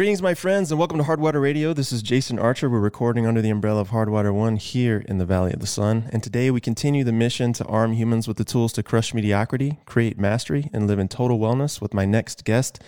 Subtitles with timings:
[0.00, 1.74] Greetings, my friends, and welcome to Hardwater Radio.
[1.74, 2.70] This is Jason Archer.
[2.70, 6.08] We're recording under the umbrella of Hardwater One here in the Valley of the Sun.
[6.10, 9.78] And today we continue the mission to arm humans with the tools to crush mediocrity,
[9.84, 12.82] create mastery, and live in total wellness with my next guest,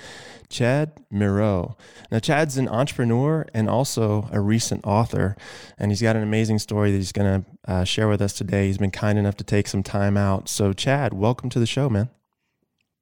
[0.49, 1.77] Chad Miro.
[2.11, 5.37] Now, Chad's an entrepreneur and also a recent author,
[5.77, 8.69] and he's got an amazing story that he's going to uh, share with us today.
[8.69, 10.49] He's been kind enough to take some time out.
[10.49, 12.09] So, Chad, welcome to the show, man.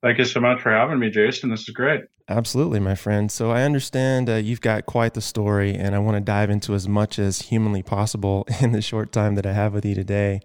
[0.02, 1.50] Thank you so much for having me, Jason.
[1.50, 2.04] This is great.
[2.26, 3.30] Absolutely, my friend.
[3.30, 6.74] So I understand uh, you've got quite the story, and I want to dive into
[6.74, 10.40] as much as humanly possible in the short time that I have with you today.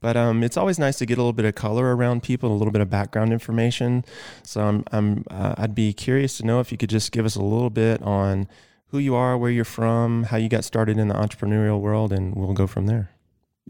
[0.00, 2.54] But um, it's always nice to get a little bit of color around people, a
[2.54, 4.04] little bit of background information.
[4.44, 7.34] So I'm, I'm uh, I'd be curious to know if you could just give us
[7.34, 8.46] a little bit on
[8.88, 12.36] who you are, where you're from, how you got started in the entrepreneurial world, and
[12.36, 13.10] we'll go from there.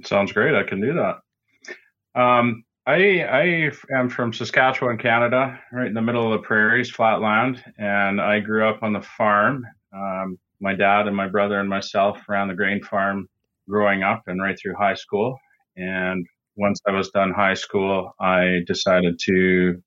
[0.05, 0.55] Sounds great.
[0.55, 2.21] I can do that.
[2.21, 7.21] Um, I I am from Saskatchewan, Canada, right in the middle of the prairies, flat
[7.21, 9.65] land, and I grew up on the farm.
[9.95, 13.29] Um, my dad and my brother and myself ran the grain farm
[13.69, 15.39] growing up and right through high school.
[15.77, 19.81] And once I was done high school, I decided to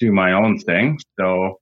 [0.00, 0.98] do my own thing.
[1.20, 1.60] So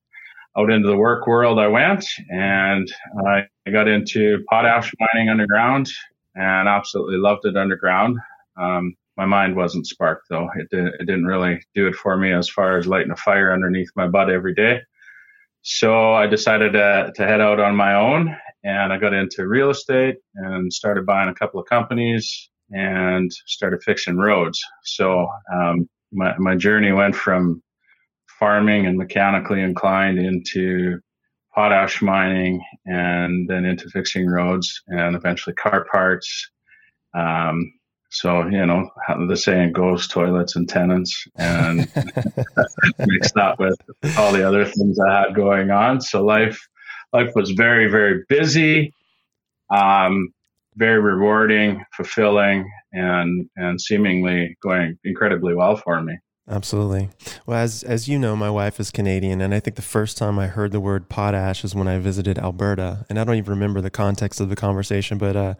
[0.56, 2.88] out into the work world I went, and
[3.26, 5.88] I got into potash mining underground,
[6.36, 8.18] and absolutely loved it underground.
[8.56, 10.48] Um, my mind wasn't sparked though.
[10.56, 13.52] It, did, it didn't really do it for me as far as lighting a fire
[13.52, 14.80] underneath my butt every day.
[15.62, 19.70] So I decided to, to head out on my own and I got into real
[19.70, 24.60] estate and started buying a couple of companies and started fixing roads.
[24.84, 27.62] So um, my, my journey went from
[28.38, 30.98] farming and mechanically inclined into
[31.54, 36.50] potash mining and then into fixing roads and eventually car parts.
[37.14, 37.72] Um,
[38.10, 38.88] so, you know,
[39.28, 41.80] the saying goes toilets and tenants and
[42.98, 43.76] mixed that with
[44.16, 46.00] all the other things I had going on.
[46.00, 46.68] So life,
[47.12, 48.94] life was very, very busy,
[49.70, 50.32] um,
[50.76, 56.18] very rewarding, fulfilling, and, and seemingly going incredibly well for me.
[56.48, 57.08] Absolutely.
[57.44, 60.38] Well, as as you know, my wife is Canadian, and I think the first time
[60.38, 63.80] I heard the word potash is when I visited Alberta, and I don't even remember
[63.80, 65.54] the context of the conversation, but uh,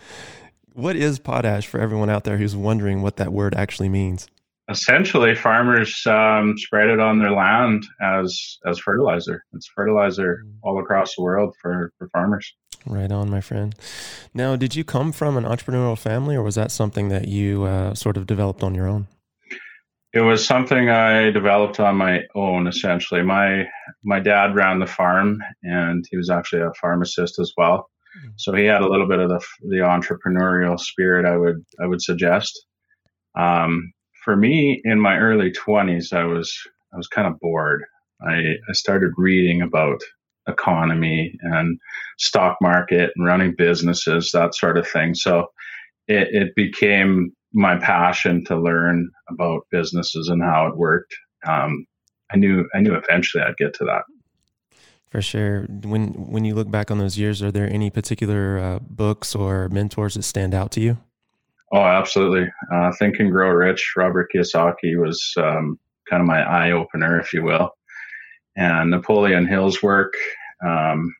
[0.76, 4.28] what is potash for everyone out there who's wondering what that word actually means?
[4.69, 9.44] Essentially, farmers um, spread it on their land as as fertilizer.
[9.53, 10.54] It's fertilizer mm.
[10.62, 12.53] all across the world for, for farmers.
[12.84, 13.75] Right on, my friend.
[14.34, 17.94] Now, did you come from an entrepreneurial family, or was that something that you uh,
[17.94, 19.06] sort of developed on your own?
[20.12, 22.66] It was something I developed on my own.
[22.66, 23.66] Essentially, my
[24.04, 27.88] my dad ran the farm, and he was actually a pharmacist as well.
[28.37, 31.27] So he had a little bit of the the entrepreneurial spirit.
[31.27, 32.66] I would I would suggest.
[33.38, 33.93] Um,
[34.25, 36.56] for me, in my early twenties, I was
[36.93, 37.84] I was kind of bored.
[38.26, 40.00] I, I started reading about
[40.49, 41.78] economy and
[42.19, 45.15] stock market and running businesses, that sort of thing.
[45.15, 45.49] So
[46.09, 51.15] it, it became my passion to learn about businesses and how it worked.
[51.47, 51.87] Um,
[52.32, 54.03] I knew I knew eventually I'd get to that.
[55.11, 55.62] For sure.
[55.62, 59.69] When when you look back on those years, are there any particular uh, books or
[59.69, 60.99] mentors that stand out to you?
[61.72, 62.49] Oh, absolutely.
[62.72, 65.78] Uh, Think and Grow Rich, Robert Kiyosaki was um,
[66.09, 67.71] kind of my eye opener, if you will.
[68.56, 70.15] And Napoleon Hill's work,
[70.65, 71.15] um,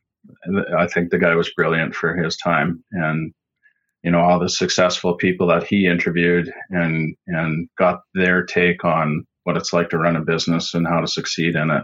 [0.77, 2.83] I think the guy was brilliant for his time.
[2.91, 3.33] And
[4.03, 9.25] you know all the successful people that he interviewed and and got their take on
[9.43, 11.83] what it's like to run a business and how to succeed in it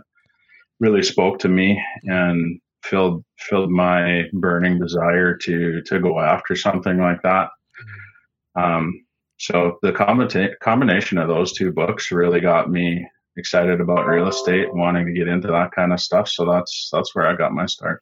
[0.80, 6.98] really spoke to me and filled filled my burning desire to to go after something
[6.98, 7.50] like that.
[8.56, 9.06] Um,
[9.38, 14.74] so the combina- combination of those two books really got me excited about real estate,
[14.74, 16.30] wanting to get into that kind of stuff.
[16.30, 18.02] So that's that's where I got my start.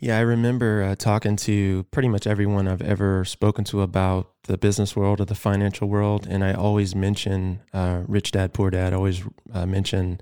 [0.00, 4.58] Yeah, I remember uh, talking to pretty much everyone I've ever spoken to about the
[4.58, 8.92] business world or the financial world, and I always mention uh, Rich Dad Poor Dad.
[8.92, 9.22] I always
[9.52, 10.20] uh, mention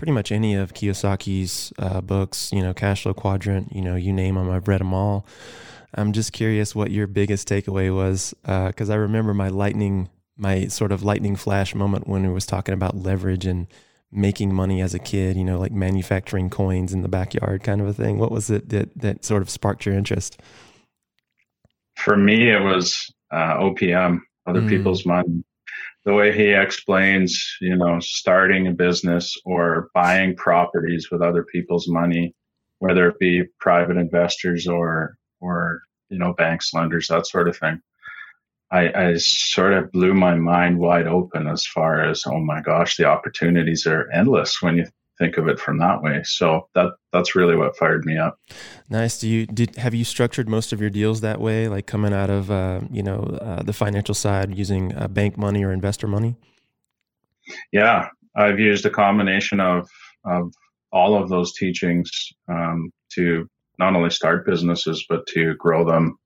[0.00, 2.50] pretty much any of Kiyosaki's uh, books.
[2.52, 3.70] You know, Cash Flow Quadrant.
[3.74, 5.26] You know, you name them, I've read them all.
[5.92, 10.08] I'm just curious what your biggest takeaway was, because uh, I remember my lightning,
[10.38, 13.66] my sort of lightning flash moment when we was talking about leverage and
[14.10, 17.86] making money as a kid, you know, like manufacturing coins in the backyard kind of
[17.86, 18.18] a thing?
[18.18, 20.40] What was it that, that sort of sparked your interest?
[21.96, 24.68] For me, it was uh, OPM, other mm.
[24.68, 25.44] people's money.
[26.04, 31.88] The way he explains, you know, starting a business or buying properties with other people's
[31.88, 32.34] money,
[32.78, 37.82] whether it be private investors or, or, you know, banks, lenders, that sort of thing.
[38.70, 42.96] I, I sort of blew my mind wide open as far as, oh my gosh,
[42.96, 44.86] the opportunities are endless when you
[45.20, 46.22] think of it from that way.
[46.24, 48.40] So that that's really what fired me up.
[48.88, 49.20] Nice.
[49.20, 52.30] Do you did have you structured most of your deals that way, like coming out
[52.30, 56.34] of uh, you know uh, the financial side using uh, bank money or investor money?
[57.72, 59.88] Yeah, I've used a combination of
[60.24, 60.52] of
[60.92, 66.18] all of those teachings um, to not only start businesses but to grow them,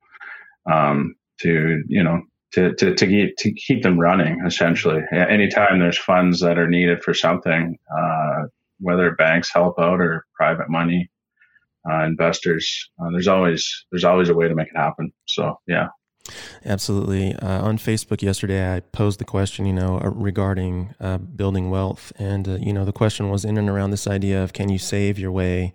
[0.70, 5.02] um, to you know to, to, to, keep, to keep them running essentially.
[5.12, 8.44] Anytime there's funds that are needed for something, uh,
[8.85, 11.11] whether banks help out or private money,
[11.91, 15.13] uh, investors, uh, there's always there's always a way to make it happen.
[15.27, 15.89] So yeah.
[16.65, 17.35] Absolutely.
[17.35, 22.13] Uh, on Facebook yesterday, I posed the question, you know, uh, regarding uh, building wealth,
[22.17, 25.19] and you know, the question was in and around this idea of can you save
[25.19, 25.75] your way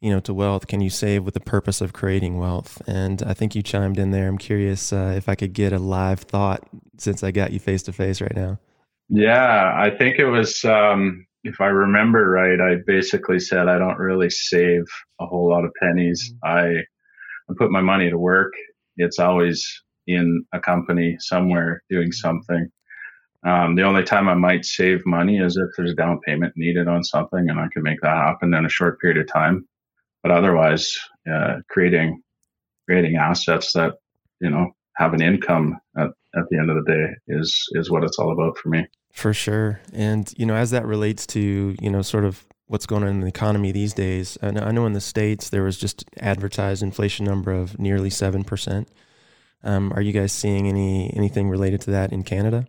[0.00, 0.66] you know, to wealth?
[0.66, 2.80] Can you save with the purpose of creating wealth?
[2.86, 4.28] And I think you chimed in there.
[4.28, 6.66] I'm curious uh, if I could get a live thought
[6.96, 8.58] since I got you face to face right now.
[9.10, 13.98] Yeah, I think it was, um, if I remember right, I basically said I don't
[13.98, 14.84] really save
[15.20, 16.32] a whole lot of pennies.
[16.44, 16.56] Mm-hmm.
[16.56, 16.80] I,
[17.50, 18.52] I put my money to work.
[18.96, 19.66] It's always
[20.06, 22.68] in a company somewhere doing something.
[23.46, 26.88] Um, the only time I might save money is if there's a down payment needed
[26.88, 29.66] on something and I can make that happen in a short period of time
[30.22, 30.98] but otherwise,
[31.30, 32.22] uh, creating
[32.86, 33.94] creating assets that
[34.40, 38.04] you know have an income at, at the end of the day is is what
[38.04, 38.86] it's all about for me.
[39.12, 43.02] For sure, and you know, as that relates to you know, sort of what's going
[43.02, 44.38] on in the economy these days.
[44.40, 48.10] I know, I know in the states there was just advertised inflation number of nearly
[48.10, 48.88] seven percent.
[49.62, 52.66] Um, are you guys seeing any anything related to that in Canada?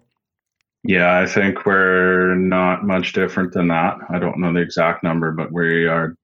[0.84, 3.98] Yeah, I think we're not much different than that.
[4.10, 6.16] I don't know the exact number, but we are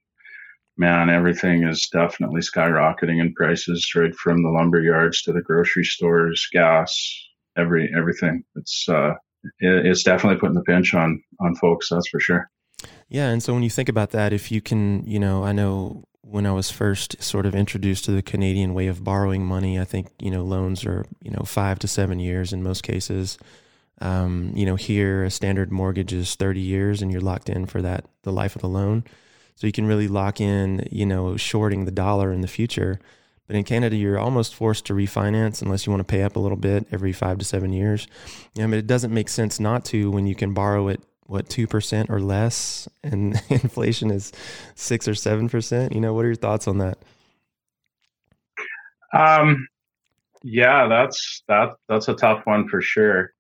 [0.78, 5.84] man, everything is definitely skyrocketing in prices, right from the lumber yards to the grocery
[5.84, 7.28] stores, gas,
[7.58, 8.44] every everything.
[8.56, 9.14] It's uh,
[9.60, 11.90] it's definitely putting the pinch on on folks.
[11.90, 12.50] That's for sure.
[13.10, 16.04] Yeah, and so when you think about that, if you can, you know, I know
[16.22, 19.86] when I was first sort of introduced to the Canadian way of borrowing money, I
[19.86, 23.38] think you know loans are you know five to seven years in most cases.
[24.00, 27.82] Um, you know, here a standard mortgage is thirty years, and you're locked in for
[27.82, 29.04] that the life of the loan.
[29.56, 33.00] So you can really lock in, you know, shorting the dollar in the future.
[33.48, 36.40] But in Canada, you're almost forced to refinance unless you want to pay up a
[36.40, 38.08] little bit every five to seven years.
[38.54, 41.68] Yeah, but it doesn't make sense not to when you can borrow it what two
[41.68, 44.32] percent or less, and inflation is
[44.76, 45.94] six or seven percent.
[45.94, 46.98] You know, what are your thoughts on that?
[49.14, 49.68] Um,
[50.44, 53.34] yeah, that's that that's a tough one for sure.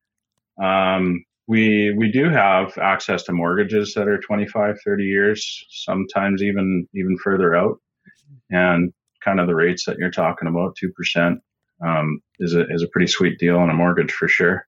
[0.61, 6.87] Um, we we do have access to mortgages that are 25 30 years sometimes even
[6.93, 7.79] even further out
[8.49, 8.93] and
[9.27, 11.37] kind of the rates that you're talking about 2%
[11.85, 14.65] um, is a is a pretty sweet deal on a mortgage for sure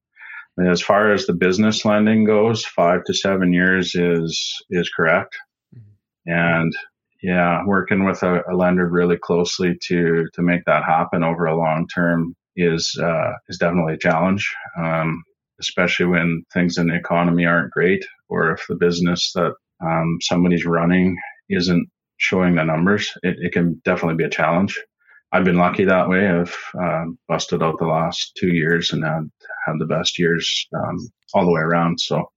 [0.59, 5.35] and as far as the business lending goes five to seven years is is correct
[5.75, 6.31] mm-hmm.
[6.31, 6.73] and
[7.23, 11.57] yeah working with a, a, lender really closely to to make that happen over a
[11.57, 15.23] long term is uh, is definitely a challenge um,
[15.59, 20.65] especially when things in the economy aren't great or if the business that um, somebody's
[20.65, 21.17] running
[21.49, 21.89] isn't
[22.19, 24.79] showing the numbers, it, it, can definitely be a challenge.
[25.31, 26.27] I've been lucky that way.
[26.27, 29.29] I've uh, busted out the last two years and had
[29.65, 30.97] had the best years um,
[31.33, 31.99] all the way around.
[31.99, 32.29] So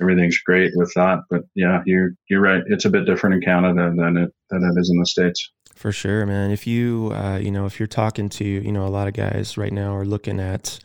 [0.00, 1.20] everything's great with that.
[1.30, 2.62] But yeah, you're you're right.
[2.66, 5.50] It's a bit different in Canada than it than it is in the states.
[5.74, 6.50] For sure, man.
[6.50, 9.56] If you uh, you know if you're talking to you know a lot of guys
[9.56, 10.78] right now are looking at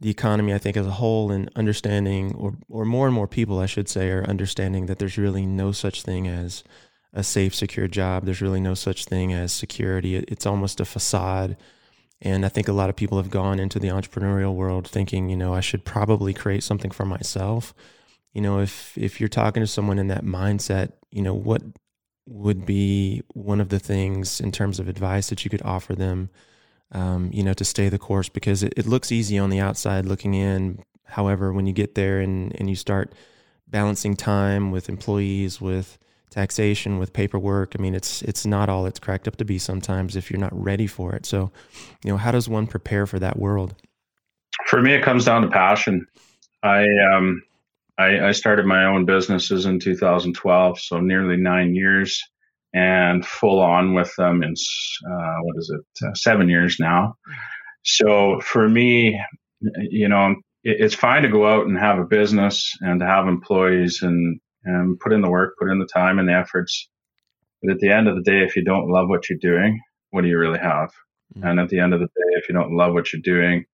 [0.00, 3.58] the economy, I think, as a whole, and understanding, or or more and more people,
[3.58, 6.64] I should say, are understanding that there's really no such thing as
[7.18, 8.24] a safe, secure job.
[8.24, 10.16] There's really no such thing as security.
[10.16, 11.56] It's almost a facade.
[12.20, 15.36] And I think a lot of people have gone into the entrepreneurial world thinking, you
[15.36, 17.74] know, I should probably create something for myself.
[18.32, 21.62] You know, if if you're talking to someone in that mindset, you know, what
[22.26, 26.30] would be one of the things in terms of advice that you could offer them
[26.92, 30.06] um, you know, to stay the course because it, it looks easy on the outside
[30.06, 30.82] looking in.
[31.04, 33.12] However, when you get there and, and you start
[33.66, 35.98] balancing time with employees, with
[36.30, 40.16] taxation, with paperwork, I mean, it's it's not all it's cracked up to be sometimes
[40.16, 41.26] if you're not ready for it.
[41.26, 41.50] So,
[42.04, 43.74] you know, how does one prepare for that world?
[44.66, 46.06] For me, it comes down to passion.
[46.62, 47.42] I um,
[47.98, 52.22] I, I started my own businesses in 2012, so nearly nine years
[52.74, 54.54] and full on with them in
[55.10, 57.14] uh, what is it uh, seven years now.
[57.82, 59.20] So for me,
[59.90, 63.26] you know, it, it's fine to go out and have a business and to have
[63.26, 66.88] employees and and put in the work, put in the time and the efforts.
[67.62, 70.22] But at the end of the day, if you don't love what you're doing, what
[70.22, 70.90] do you really have?
[71.36, 71.46] Mm-hmm.
[71.46, 73.64] And at the end of the day, if you don't love what you're doing,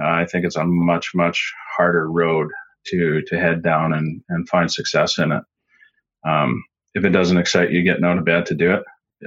[0.00, 2.48] uh, I think it's a much much harder road
[2.86, 5.42] to to head down and and find success in it.
[6.26, 6.62] Um,
[6.94, 8.82] if it doesn't excite you getting out of bed to do it,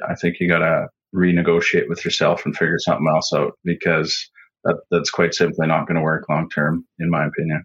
[0.07, 4.29] I think you got to renegotiate with yourself and figure something else out because
[4.63, 7.63] that that's quite simply not going to work long term, in my opinion.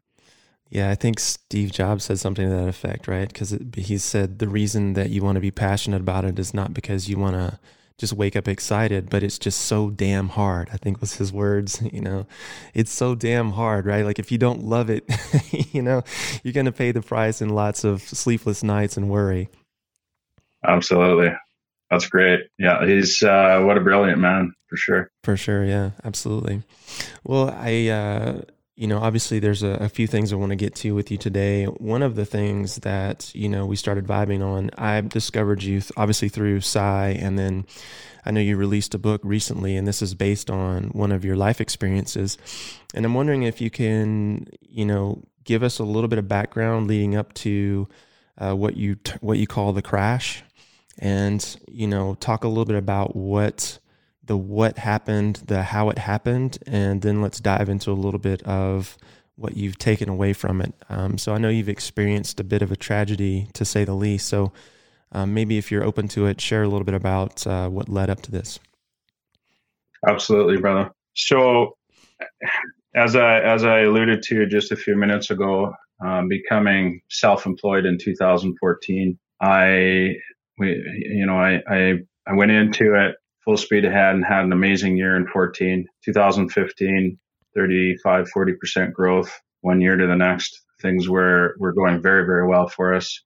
[0.71, 3.29] Yeah, I think Steve Jobs said something to that effect, right?
[3.29, 6.75] Because he said the reason that you want to be passionate about it is not
[6.75, 7.59] because you want to
[7.97, 10.69] just wake up excited, but it's just so damn hard.
[10.73, 11.83] I think was his words.
[11.93, 12.27] You know,
[12.75, 14.05] it's so damn hard, right?
[14.05, 15.05] Like if you don't love it,
[15.73, 16.05] you know,
[16.45, 19.49] you're gonna pay the price in lots of sleepless nights and worry.
[20.65, 21.33] Absolutely,
[21.91, 22.41] that's great.
[22.59, 25.11] Yeah, he's uh, what a brilliant man for sure.
[25.25, 26.63] For sure, yeah, absolutely.
[27.25, 27.89] Well, I.
[27.89, 28.43] Uh,
[28.79, 31.19] you know, obviously there's a, a, few things I want to get to with you
[31.19, 31.65] today.
[31.65, 36.29] One of the things that, you know, we started vibing on, I discovered you obviously
[36.29, 37.67] through Psy, and then
[38.25, 41.35] I know you released a book recently, and this is based on one of your
[41.35, 42.39] life experiences.
[42.95, 46.87] And I'm wondering if you can, you know, give us a little bit of background
[46.87, 47.89] leading up to
[48.39, 50.45] uh, what you what you call the crash,
[51.01, 53.81] and you know, talk a little bit about what
[54.29, 58.43] the what happened, the how it happened, and then let's dive into a little bit
[58.45, 58.97] of
[59.35, 60.75] what you've taken away from it.
[60.89, 64.29] Um, so I know you've experienced a bit of a tragedy, to say the least.
[64.29, 64.53] So
[65.13, 68.11] um, maybe if you're open to it, share a little bit about uh, what led
[68.11, 68.59] up to this.
[70.07, 70.91] Absolutely, brother.
[71.15, 71.77] So,
[72.95, 75.73] as I as I alluded to just a few minutes ago,
[76.05, 80.15] um, becoming self-employed in 2014, I
[80.59, 80.69] we
[80.99, 81.95] you know I I,
[82.27, 83.17] I went into it
[83.49, 85.87] full speed ahead and had an amazing year in 14.
[86.05, 87.19] 2015,
[87.57, 90.67] 35, 40% growth one year to the next.
[90.83, 93.23] Things were, were going very, very well for us.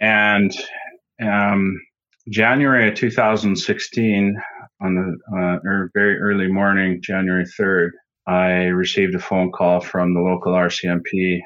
[0.00, 0.50] And
[1.22, 1.80] um,
[2.30, 4.42] January of 2016,
[4.80, 7.90] on the uh, er, very early morning, January 3rd,
[8.26, 11.42] I received a phone call from the local RCMP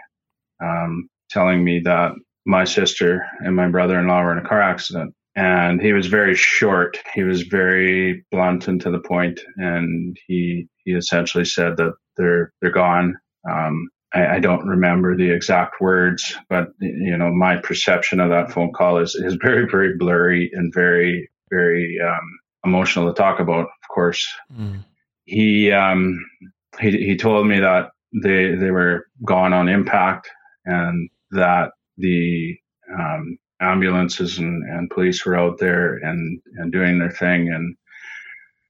[0.65, 2.13] um, telling me that
[2.47, 6.07] my sister and my brother in law were in a car accident and he was
[6.07, 6.99] very short.
[7.15, 12.53] He was very blunt and to the point, and he he essentially said that they're
[12.61, 13.17] they're gone.
[13.49, 18.51] Um, I, I, don't remember the exact words, but you know my perception of that
[18.51, 23.67] phone call is is very very blurry and very very um, emotional to talk about.
[23.67, 24.85] Of course, mm.
[25.25, 26.19] he um,
[26.81, 30.29] he he told me that they they were gone on impact
[30.65, 32.57] and that the
[32.93, 37.49] um, ambulances and, and police were out there and, and doing their thing.
[37.53, 37.77] And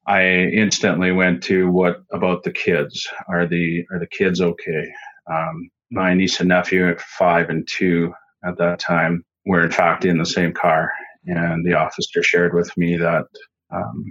[0.06, 3.06] I instantly went to what about the kids?
[3.28, 4.92] Are the are the kids okay?
[5.30, 8.12] Um, my niece and nephew five and two
[8.44, 10.90] at that time were in fact in the same car,
[11.26, 13.26] and the officer shared with me that
[13.72, 14.04] um,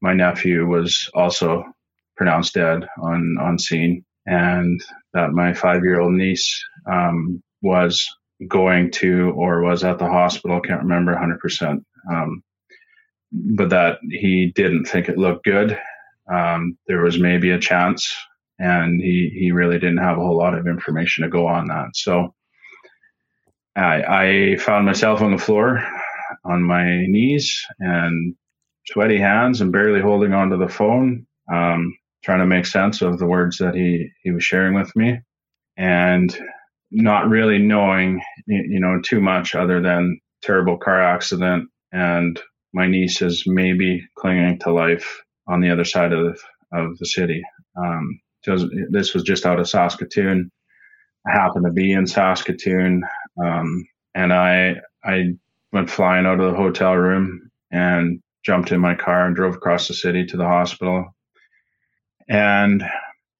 [0.00, 1.64] my nephew was also
[2.16, 4.80] pronounced dead on on scene, and
[5.14, 8.08] that my five year old niece um, was
[8.48, 10.60] going to or was at the hospital.
[10.60, 11.84] Can't remember 100%.
[12.10, 12.42] Um,
[13.32, 15.78] but that he didn't think it looked good.
[16.30, 18.14] Um, there was maybe a chance,
[18.58, 21.90] and he he really didn't have a whole lot of information to go on that.
[21.94, 22.34] So
[23.76, 25.84] I, I found myself on the floor,
[26.44, 28.34] on my knees, and
[28.86, 33.26] sweaty hands, and barely holding onto the phone, um, trying to make sense of the
[33.26, 35.20] words that he he was sharing with me,
[35.76, 36.36] and
[36.90, 42.40] not really knowing, you know, too much other than terrible car accident and
[42.72, 46.40] my niece is maybe clinging to life on the other side of
[46.72, 47.42] of the city.
[47.76, 48.20] Um,
[48.90, 50.50] this was just out of Saskatoon.
[51.26, 53.02] I happened to be in Saskatoon,
[53.42, 55.32] um, and I I
[55.72, 59.88] went flying out of the hotel room and jumped in my car and drove across
[59.88, 61.14] the city to the hospital.
[62.28, 62.82] And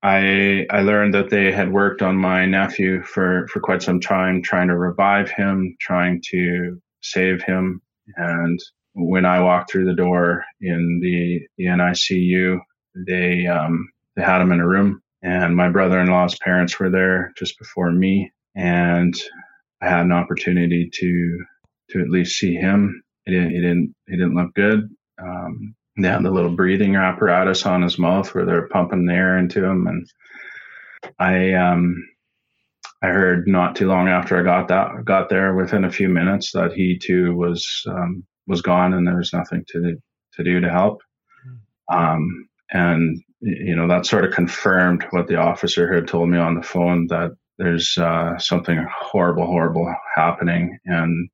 [0.02, 4.42] I I learned that they had worked on my nephew for for quite some time,
[4.42, 7.83] trying to revive him, trying to save him.
[8.16, 8.59] And
[8.95, 12.61] when I walked through the door in the the NICU,
[13.07, 17.59] they um, they had him in a room, and my brother-in-law's parents were there just
[17.59, 19.14] before me, and
[19.83, 21.45] I had an opportunity to
[21.90, 23.02] to at least see him.
[23.26, 24.88] He didn't he didn't he didn't look good.
[25.23, 29.38] Um, they had the little breathing apparatus on his mouth where they're pumping the air
[29.38, 29.87] into him.
[29.87, 30.07] And
[31.19, 32.07] I, um,
[33.02, 36.52] I heard not too long after I got that, got there within a few minutes
[36.52, 39.97] that he too was, um, was gone and there was nothing to,
[40.35, 41.00] to do to help.
[41.92, 46.54] Um, and, you know, that sort of confirmed what the officer had told me on
[46.54, 50.78] the phone that there's, uh, something horrible, horrible happening.
[50.85, 51.30] And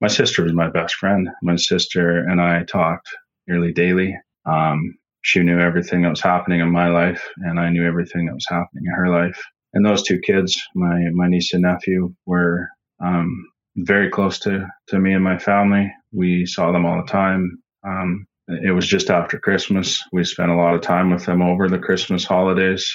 [0.00, 1.28] my sister was my best friend.
[1.42, 3.14] My sister and I talked
[3.50, 4.16] nearly daily.
[4.46, 8.34] Um, she knew everything that was happening in my life, and I knew everything that
[8.34, 9.40] was happening in her life.
[9.74, 12.68] And those two kids, my my niece and nephew, were
[13.04, 15.92] um, very close to to me and my family.
[16.12, 17.62] We saw them all the time.
[17.86, 20.02] Um, it was just after Christmas.
[20.12, 22.92] We spent a lot of time with them over the Christmas holidays.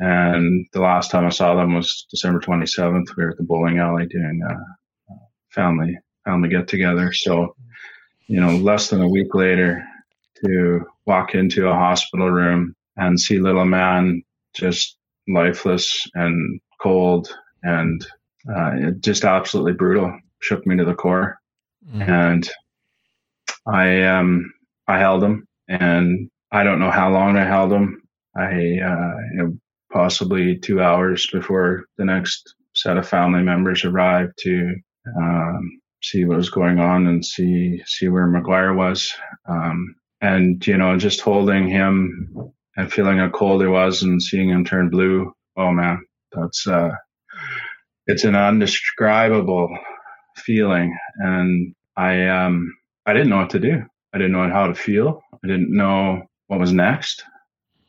[0.00, 3.16] And the last time I saw them was December 27th.
[3.16, 4.54] We were at the bowling alley doing a
[5.54, 7.12] family family get together.
[7.12, 7.56] So,
[8.28, 9.84] you know, less than a week later,
[10.44, 14.22] to walk into a hospital room and see little man
[14.54, 18.06] just lifeless and cold and
[18.54, 20.16] uh, just absolutely brutal.
[20.40, 21.38] Shook me to the core,
[21.92, 22.08] mm.
[22.08, 22.48] and
[23.66, 24.52] I um
[24.86, 28.02] I held him, and I don't know how long I held him.
[28.36, 29.58] I uh, you know,
[29.92, 34.76] possibly two hours before the next set of family members arrived to
[35.16, 39.14] um, see what was going on and see see where McGuire was.
[39.48, 44.48] Um, and you know, just holding him and feeling how cold he was and seeing
[44.48, 45.32] him turn blue.
[45.56, 46.90] Oh man, that's uh,
[48.06, 49.76] it's an undescribable
[50.36, 52.74] feeling, and I um
[53.06, 53.82] I didn't know what to do.
[54.12, 55.20] I didn't know how to feel.
[55.44, 57.24] I didn't know what was next.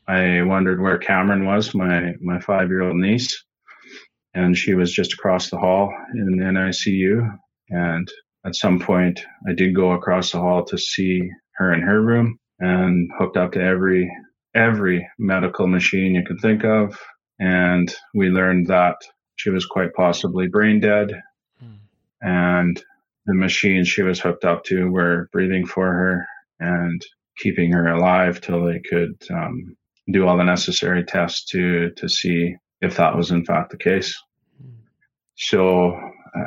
[0.06, 3.44] I wondered where Cameron was, my my five year old niece,
[4.34, 7.38] and she was just across the hall in NICU.
[7.70, 8.10] And
[8.44, 12.38] at some point, I did go across the hall to see her in her room
[12.58, 14.10] and hooked up to every
[14.54, 16.98] every medical machine you could think of.
[17.38, 18.96] And we learned that
[19.36, 21.22] she was quite possibly brain dead.
[21.64, 21.78] Mm.
[22.20, 22.82] And
[23.26, 26.26] the machines she was hooked up to were breathing for her
[26.58, 27.00] and
[27.38, 29.76] keeping her alive till they could um,
[30.10, 34.20] do all the necessary tests to to see if that was in fact the case.
[34.62, 34.72] Mm.
[35.36, 35.98] So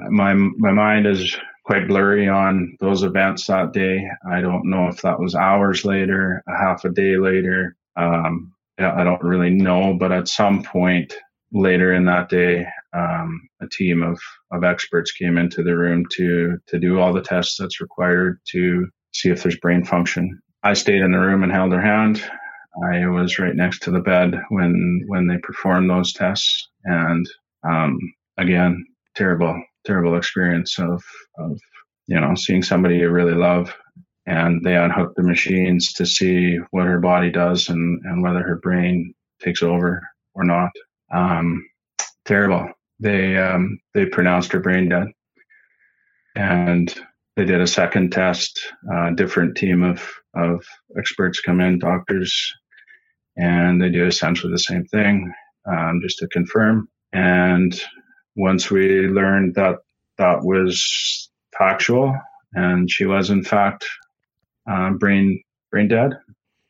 [0.09, 1.35] my my mind is
[1.65, 4.05] quite blurry on those events that day.
[4.29, 7.75] I don't know if that was hours later, a half a day later.
[7.95, 11.13] Um, I don't really know, but at some point
[11.51, 14.19] later in that day, um, a team of,
[14.51, 18.87] of experts came into the room to to do all the tests that's required to
[19.13, 20.39] see if there's brain function.
[20.63, 22.23] I stayed in the room and held her hand.
[22.91, 27.27] I was right next to the bed when when they performed those tests, and
[27.63, 27.99] um,
[28.37, 31.03] again, terrible terrible experience of,
[31.37, 31.59] of
[32.07, 33.73] you know seeing somebody you really love
[34.25, 38.57] and they unhook the machines to see what her body does and, and whether her
[38.57, 40.01] brain takes over
[40.33, 40.71] or not.
[41.13, 41.65] Um,
[42.25, 42.69] terrible.
[42.99, 45.07] They um, they pronounced her brain dead,
[46.35, 46.93] and
[47.35, 48.61] they did a second test.
[48.91, 50.65] A uh, different team of of
[50.97, 52.53] experts come in, doctors,
[53.35, 55.33] and they do essentially the same thing,
[55.65, 56.87] um, just to confirm.
[57.11, 57.79] And
[58.35, 59.77] once we learned that
[60.17, 62.15] that was factual
[62.53, 63.85] and she was in fact
[64.69, 65.41] uh, brain
[65.71, 66.11] brain dead,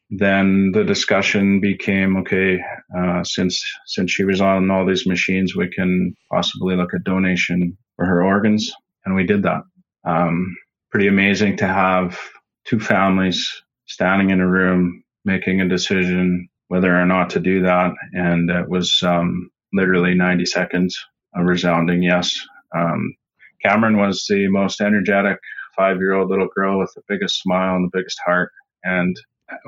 [0.09, 2.59] then the discussion became okay.
[2.97, 7.77] Uh, since since she was on all these machines, we can possibly look at donation
[7.95, 8.71] for her organs,
[9.05, 9.61] and we did that.
[10.05, 10.55] Um,
[10.91, 12.19] pretty amazing to have
[12.65, 17.91] two families standing in a room making a decision whether or not to do that,
[18.13, 20.97] and it was um, literally 90 seconds
[21.35, 22.39] a resounding yes.
[22.75, 23.15] Um,
[23.63, 25.39] Cameron was the most energetic
[25.75, 28.51] five year old little girl with the biggest smile and the biggest heart.
[28.83, 29.19] And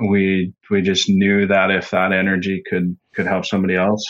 [0.08, 4.04] we we just knew that if that energy could could help somebody else,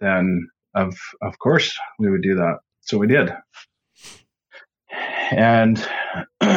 [0.00, 2.58] then of of course we would do that.
[2.80, 3.32] So we did.
[5.30, 5.78] And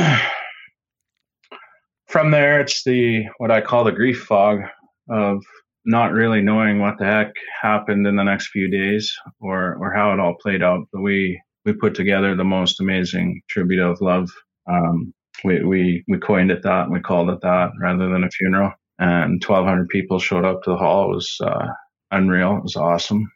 [2.08, 4.62] from there it's the what I call the grief fog
[5.10, 5.44] of
[5.86, 10.14] not really knowing what the heck happened in the next few days or or how
[10.14, 10.88] it all played out.
[10.92, 14.30] But we we put together the most amazing tribute of love.
[14.70, 15.14] Um,
[15.44, 18.72] we we we coined it that and we called it that rather than a funeral.
[19.00, 21.12] And 1,200 people showed up to the hall.
[21.12, 21.68] It was uh,
[22.12, 22.58] unreal.
[22.58, 23.32] It was awesome.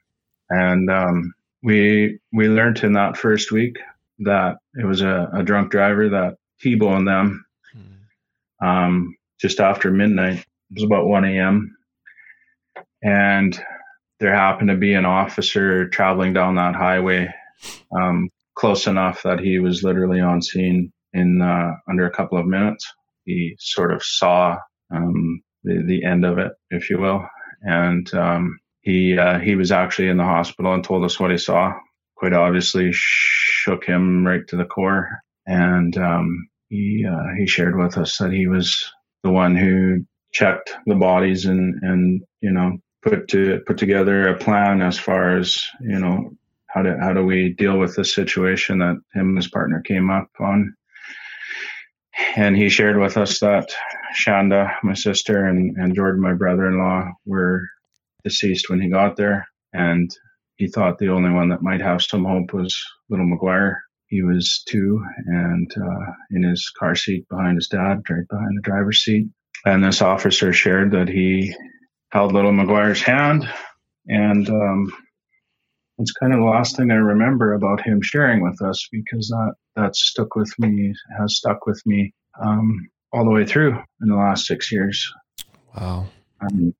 [0.51, 3.77] And um, we we learned in that first week
[4.19, 8.65] that it was a, a drunk driver that T-boned them hmm.
[8.65, 10.37] um, just after midnight.
[10.37, 11.75] It was about 1 a.m
[13.03, 13.59] and
[14.19, 17.33] there happened to be an officer traveling down that highway
[17.95, 22.45] um, close enough that he was literally on scene in uh, under a couple of
[22.45, 22.91] minutes.
[23.25, 24.57] He sort of saw
[24.93, 27.25] um, the, the end of it, if you will,
[27.61, 31.37] and um, he uh, he was actually in the hospital and told us what he
[31.37, 31.73] saw.
[32.15, 35.09] Quite obviously, shook him right to the core,
[35.45, 38.91] and um, he uh, he shared with us that he was
[39.23, 44.37] the one who checked the bodies and and you know put to put together a
[44.37, 46.31] plan as far as you know
[46.67, 50.09] how do how do we deal with this situation that him and his partner came
[50.09, 50.75] up on.
[52.35, 53.73] And he shared with us that
[54.17, 57.67] Shanda, my sister, and, and Jordan, my brother-in-law, were
[58.23, 60.09] deceased when he got there, and
[60.55, 63.79] he thought the only one that might have some hope was little McGuire.
[64.07, 68.61] he was two and uh, in his car seat behind his dad, right behind the
[68.61, 69.27] driver's seat.
[69.65, 71.53] And this officer shared that he
[72.11, 73.47] held little McGuire's hand.
[74.07, 74.93] And um,
[75.97, 79.53] it's kind of the last thing I remember about him sharing with us because that,
[79.75, 84.15] that stuck with me, has stuck with me um, all the way through in the
[84.15, 85.11] last six years.
[85.75, 86.07] Wow.
[86.41, 86.73] Um,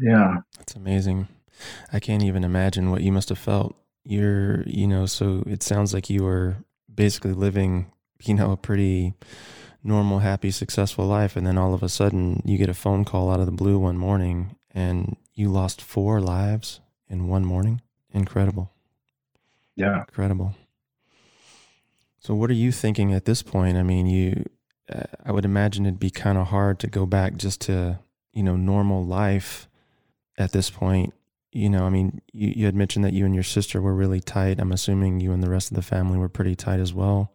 [0.00, 0.38] yeah.
[0.58, 1.28] That's amazing.
[1.92, 3.76] I can't even imagine what you must have felt.
[4.04, 6.56] You're, you know, so it sounds like you were
[6.92, 7.90] basically living,
[8.22, 9.14] you know, a pretty
[9.84, 11.36] normal, happy, successful life.
[11.36, 13.78] And then all of a sudden you get a phone call out of the blue
[13.78, 17.82] one morning and you lost four lives in one morning.
[18.12, 18.72] Incredible.
[19.76, 20.00] Yeah.
[20.00, 20.54] Incredible.
[22.18, 23.76] So, what are you thinking at this point?
[23.76, 24.48] I mean, you,
[24.90, 27.98] uh, I would imagine it'd be kind of hard to go back just to,
[28.32, 29.68] you know, normal life
[30.38, 31.12] at this point.
[31.52, 34.20] You know, I mean, you, you had mentioned that you and your sister were really
[34.20, 34.58] tight.
[34.58, 37.30] I'm assuming you and the rest of the family were pretty tight as well.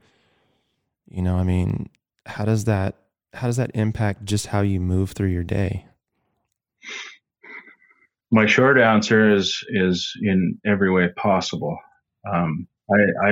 [1.08, 1.90] You know, I mean,
[2.30, 2.96] how does that
[3.34, 5.86] how does that impact just how you move through your day?
[8.32, 11.78] My short answer is is in every way possible.
[12.32, 13.28] Um, I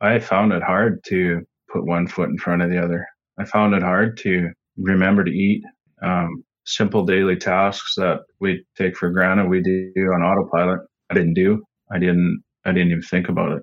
[0.00, 3.06] I I found it hard to put one foot in front of the other.
[3.38, 5.62] I found it hard to remember to eat.
[6.02, 10.80] Um, simple daily tasks that we take for granted we do on autopilot.
[11.10, 11.62] I didn't do.
[11.92, 12.42] I didn't.
[12.64, 13.62] I didn't even think about it.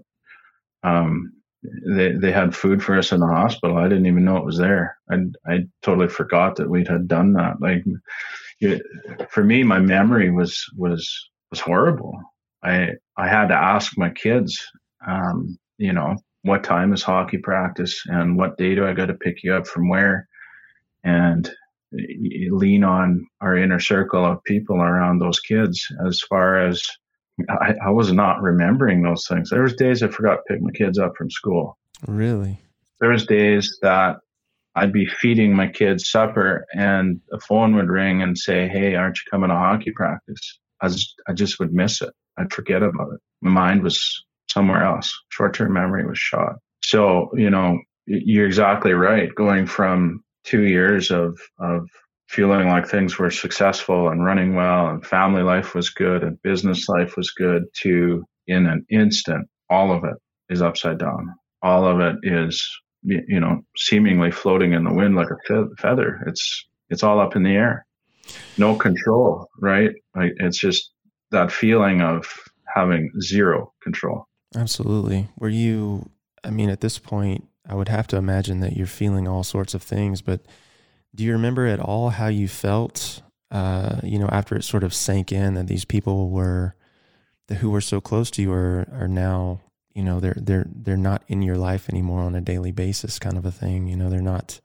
[0.84, 3.78] Um, they they had food for us in the hospital.
[3.78, 4.98] I didn't even know it was there.
[5.10, 7.60] I I totally forgot that we had done that.
[7.60, 7.84] Like
[8.60, 8.82] it,
[9.30, 12.20] for me, my memory was was was horrible.
[12.64, 14.66] I I had to ask my kids,
[15.06, 19.14] um, you know, what time is hockey practice and what day do I got to
[19.14, 20.28] pick you up from where,
[21.04, 21.50] and
[21.92, 26.86] lean on our inner circle of people around those kids as far as
[27.50, 29.50] I, I was not remembering those things.
[29.50, 31.78] There was days I forgot to pick my kids up from school.
[32.08, 32.60] Really?
[33.00, 34.18] There was days that
[34.76, 39.18] I'd be feeding my kids supper and a phone would ring and say, Hey, aren't
[39.18, 40.60] you coming to hockey practice?
[40.82, 42.14] I just, I just would miss it.
[42.38, 43.20] I'd forget about it.
[43.42, 45.20] My mind was somewhere else.
[45.30, 46.56] Short term memory was shot.
[46.84, 49.34] So, you know, you're exactly right.
[49.34, 51.90] Going from two years of, of
[52.28, 56.90] feeling like things were successful and running well and family life was good and business
[56.90, 60.16] life was good to in an instant all of it
[60.50, 61.36] is upside down.
[61.62, 62.70] All of it is
[63.04, 66.24] you know seemingly floating in the wind like a feather.
[66.28, 67.86] It's it's all up in the air.
[68.58, 69.92] No control right?
[70.16, 70.92] It's just
[71.32, 72.28] that feeling of
[72.74, 74.28] having zero control.
[74.56, 75.28] Absolutely.
[75.38, 76.10] Were you
[76.44, 79.74] i mean at this point i would have to imagine that you're feeling all sorts
[79.74, 80.42] of things but
[81.18, 84.94] do you remember at all how you felt, uh, you know, after it sort of
[84.94, 86.76] sank in that these people were,
[87.58, 89.60] who were so close to you are, are now,
[89.96, 93.36] you know, they're, they're, they're not in your life anymore on a daily basis kind
[93.36, 93.88] of a thing.
[93.88, 94.62] You know, they're not,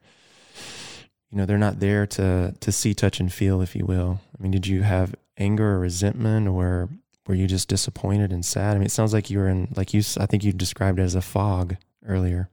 [1.31, 4.21] you know, they're not there to, to see, touch and feel, if you will.
[4.37, 6.87] I mean, did you have anger or resentment or
[7.25, 8.75] were you just disappointed and sad?
[8.75, 11.03] I mean, it sounds like you were in, like you, I think you described it
[11.03, 12.47] as a fog earlier.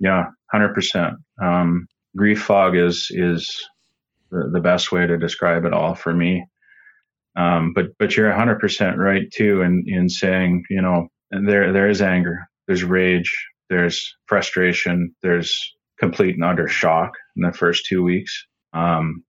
[0.00, 1.14] Yeah, hundred um, percent
[2.16, 3.68] grief fog is is
[4.30, 6.44] the, the best way to describe it all for me.
[7.36, 12.02] Um, but but you're 100% right too in in saying you know there there is
[12.02, 13.32] anger, there's rage,
[13.68, 18.46] there's frustration, there's complete and utter shock in the first two weeks.
[18.72, 19.24] Um,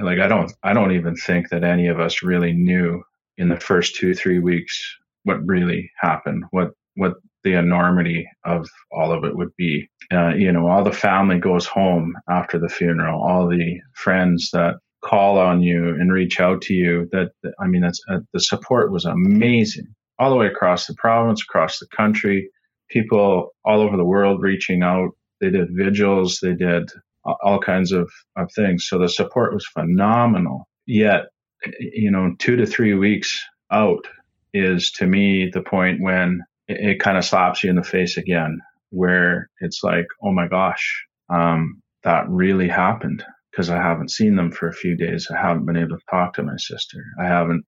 [0.00, 3.02] like I don't I don't even think that any of us really knew
[3.36, 4.80] in the first two three weeks
[5.24, 7.14] what really happened, what what
[7.44, 9.88] the enormity of all of it would be.
[10.12, 14.76] Uh, you know, all the family goes home after the funeral, all the friends that
[15.02, 17.08] call on you and reach out to you.
[17.12, 21.42] That I mean, that's uh, the support was amazing all the way across the province,
[21.42, 22.50] across the country.
[22.90, 25.10] People all over the world reaching out.
[25.40, 26.40] They did vigils.
[26.42, 26.90] They did
[27.24, 28.86] all kinds of, of things.
[28.86, 30.68] So the support was phenomenal.
[30.86, 31.26] Yet,
[31.78, 34.06] you know, two to three weeks out
[34.52, 38.16] is to me the point when it, it kind of slaps you in the face
[38.16, 44.36] again, where it's like, oh my gosh, um, that really happened because I haven't seen
[44.36, 45.28] them for a few days.
[45.30, 47.04] I haven't been able to talk to my sister.
[47.20, 47.64] I haven't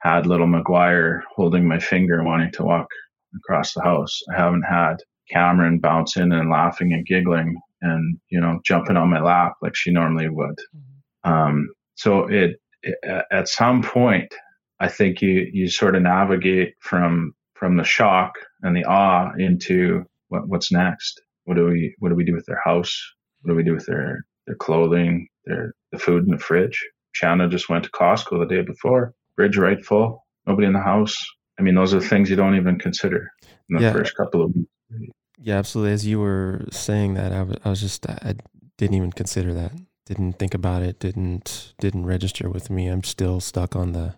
[0.00, 2.88] had little McGuire holding my finger wanting to walk
[3.36, 4.20] across the house.
[4.34, 4.96] I haven't had
[5.30, 9.92] Cameron bouncing and laughing and giggling and you know jumping on my lap like she
[9.92, 10.58] normally would.
[10.76, 11.30] Mm-hmm.
[11.30, 12.96] Um, so it, it,
[13.30, 14.34] at some point,
[14.80, 20.04] I think you you sort of navigate from from the shock and the awe into
[20.26, 21.22] what, what's next.
[21.44, 23.00] What do we what do we do with their house?
[23.40, 26.84] What do we do with their their clothing, their the food in the fridge?
[27.12, 31.16] Shanna just went to Costco the day before, fridge right full, nobody in the house.
[31.56, 33.30] I mean, those are the things you don't even consider
[33.70, 33.92] in the yeah.
[33.92, 35.12] first couple of weeks.
[35.38, 35.92] Yeah, absolutely.
[35.92, 38.34] As you were saying that, I was, I was just, I
[38.76, 39.72] didn't even consider that.
[40.06, 40.98] Didn't think about it.
[40.98, 42.88] Didn't, didn't register with me.
[42.88, 44.14] I'm still stuck on the,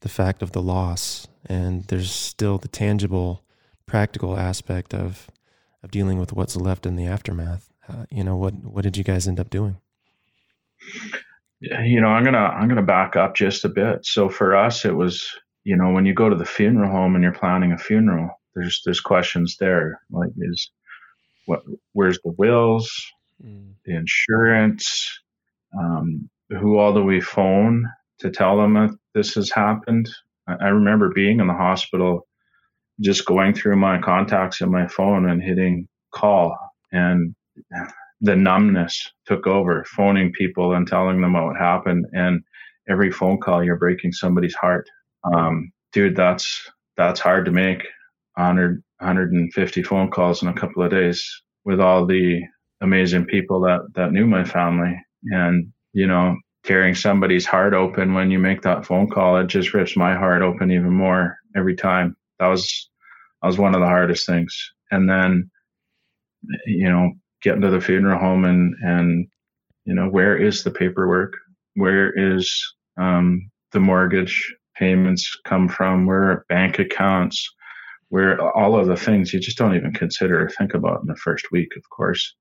[0.00, 1.26] the fact of the loss.
[1.46, 3.44] And there's still the tangible,
[3.86, 5.28] practical aspect of,
[5.82, 7.70] of dealing with what's left in the aftermath.
[7.88, 9.78] Uh, you know, what, what did you guys end up doing?
[11.60, 14.06] You know, I'm gonna I'm gonna back up just a bit.
[14.06, 15.28] So for us, it was
[15.64, 18.80] you know when you go to the funeral home and you're planning a funeral, there's
[18.84, 20.70] there's questions there like is
[21.46, 21.62] what
[21.94, 22.88] where's the wills,
[23.44, 23.72] mm.
[23.84, 25.20] the insurance,
[25.76, 30.08] um, who all do we phone to tell them that this has happened?
[30.46, 32.26] I, remember being in the hospital,
[33.00, 36.56] just going through my contacts in my phone and hitting call
[36.90, 37.34] and
[38.20, 42.06] the numbness took over, phoning people and telling them what happened.
[42.12, 42.42] And
[42.88, 44.88] every phone call, you're breaking somebody's heart.
[45.24, 47.82] Um, dude, that's that's hard to make.
[48.34, 52.40] 100, 150 phone calls in a couple of days with all the
[52.80, 56.36] amazing people that that knew my family, and you know,
[56.68, 60.42] tearing somebody's heart open when you make that phone call, it just rips my heart
[60.42, 62.14] open even more every time.
[62.38, 62.90] That was
[63.40, 64.54] that was one of the hardest things.
[64.90, 65.50] And then,
[66.66, 69.26] you know, getting to the funeral home and and
[69.86, 71.32] you know where is the paperwork?
[71.74, 72.62] Where is
[72.98, 76.04] um, the mortgage payments come from?
[76.04, 77.48] Where bank accounts?
[78.10, 81.16] Where all of the things you just don't even consider or think about in the
[81.16, 82.34] first week of course.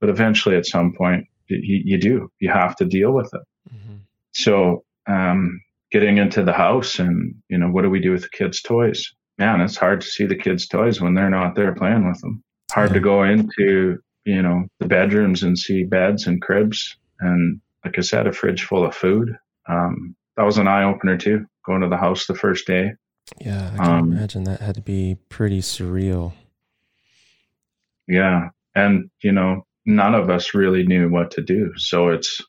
[0.00, 2.30] But eventually at some point you, you do.
[2.38, 3.96] You have to deal with it mm-hmm.
[4.32, 8.28] so um, getting into the house and you know what do we do with the
[8.28, 12.06] kids toys man it's hard to see the kids toys when they're not there playing
[12.06, 12.94] with them hard yeah.
[12.94, 18.02] to go into you know, the bedrooms and see beds and cribs and, like I
[18.02, 19.36] said, a fridge full of food.
[19.68, 22.92] Um, that was an eye opener too, going to the house the first day.
[23.40, 26.32] Yeah, I can um, imagine that had to be pretty surreal.
[28.08, 28.48] Yeah.
[28.74, 31.72] And, you know, none of us really knew what to do.
[31.76, 32.40] So it's,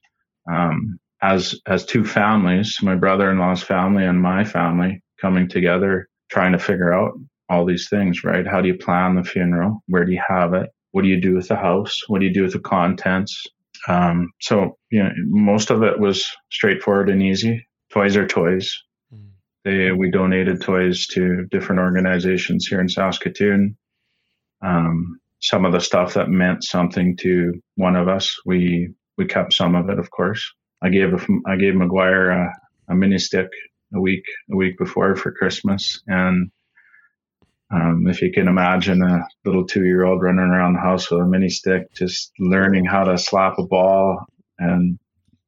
[0.50, 6.60] um, as, as two families, my brother-in-law's family and my family coming together, trying to
[6.60, 7.14] figure out
[7.50, 8.48] all these things, right?
[8.48, 9.84] How do you plan the funeral?
[9.88, 10.70] Where do you have it?
[10.92, 12.02] What do you do with the house?
[12.08, 13.46] What do you do with the contents?
[13.88, 17.68] Um, so, you know, most of it was straightforward and easy.
[17.92, 18.78] Toys are toys.
[19.14, 19.30] Mm.
[19.64, 23.78] They, we donated toys to different organizations here in Saskatoon.
[24.64, 29.54] Um, some of the stuff that meant something to one of us, we we kept
[29.54, 30.52] some of it, of course.
[30.82, 31.14] I gave
[31.46, 33.48] I gave McGuire a, a mini stick
[33.94, 36.52] a week a week before for Christmas, and
[37.72, 41.22] um, if you can imagine a little two year old running around the house with
[41.22, 44.26] a mini stick, just learning how to slap a ball
[44.58, 44.98] and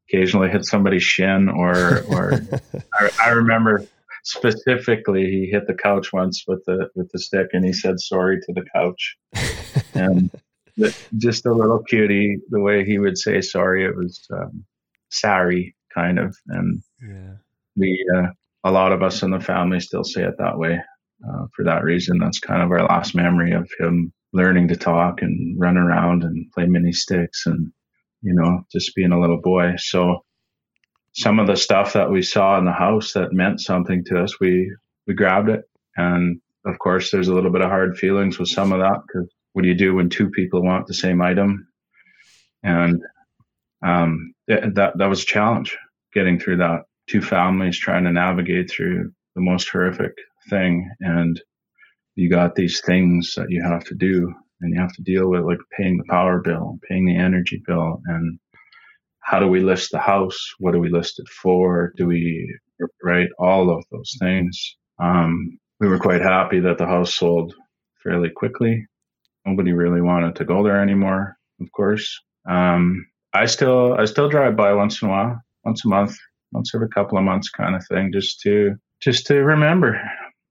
[0.08, 2.40] occasionally hit somebody's shin or, or
[2.94, 3.86] I, I, remember
[4.24, 8.40] specifically he hit the couch once with the, with the stick and he said sorry
[8.42, 9.18] to the couch
[9.94, 10.30] and
[11.18, 14.66] just a little cutie, the way he would say sorry, it was, um,
[15.10, 16.36] sorry kind of.
[16.48, 17.36] And yeah.
[17.76, 18.28] we, uh,
[18.64, 20.80] a lot of us in the family still say it that way
[21.28, 22.18] uh, for that reason.
[22.18, 26.52] That's kind of our last memory of him learning to talk and run around and
[26.52, 27.72] play mini sticks and,
[28.22, 29.74] you know, just being a little boy.
[29.78, 30.24] So
[31.14, 34.40] some of the stuff that we saw in the house that meant something to us,
[34.40, 35.70] we, we grabbed it.
[35.96, 39.30] And of course, there's a little bit of hard feelings with some of that because
[39.54, 41.68] what do you do when two people want the same item?
[42.63, 43.02] And
[43.86, 45.78] um, that that was a challenge
[46.13, 46.82] getting through that.
[47.08, 50.13] Two families trying to navigate through the most horrific
[50.50, 51.42] thing and
[52.16, 55.44] you got these things that you have to do and you have to deal with
[55.44, 58.39] like paying the power bill paying the energy bill and
[59.20, 62.56] how do we list the house what do we list it for do we
[63.02, 67.54] right all of those things um, we were quite happy that the house sold
[68.04, 68.86] fairly quickly
[69.45, 74.56] nobody really wanted to go there anymore of course um, i still i still drive
[74.56, 76.15] by once in a while once a month
[76.51, 79.99] once every couple of months kind of thing just to just to remember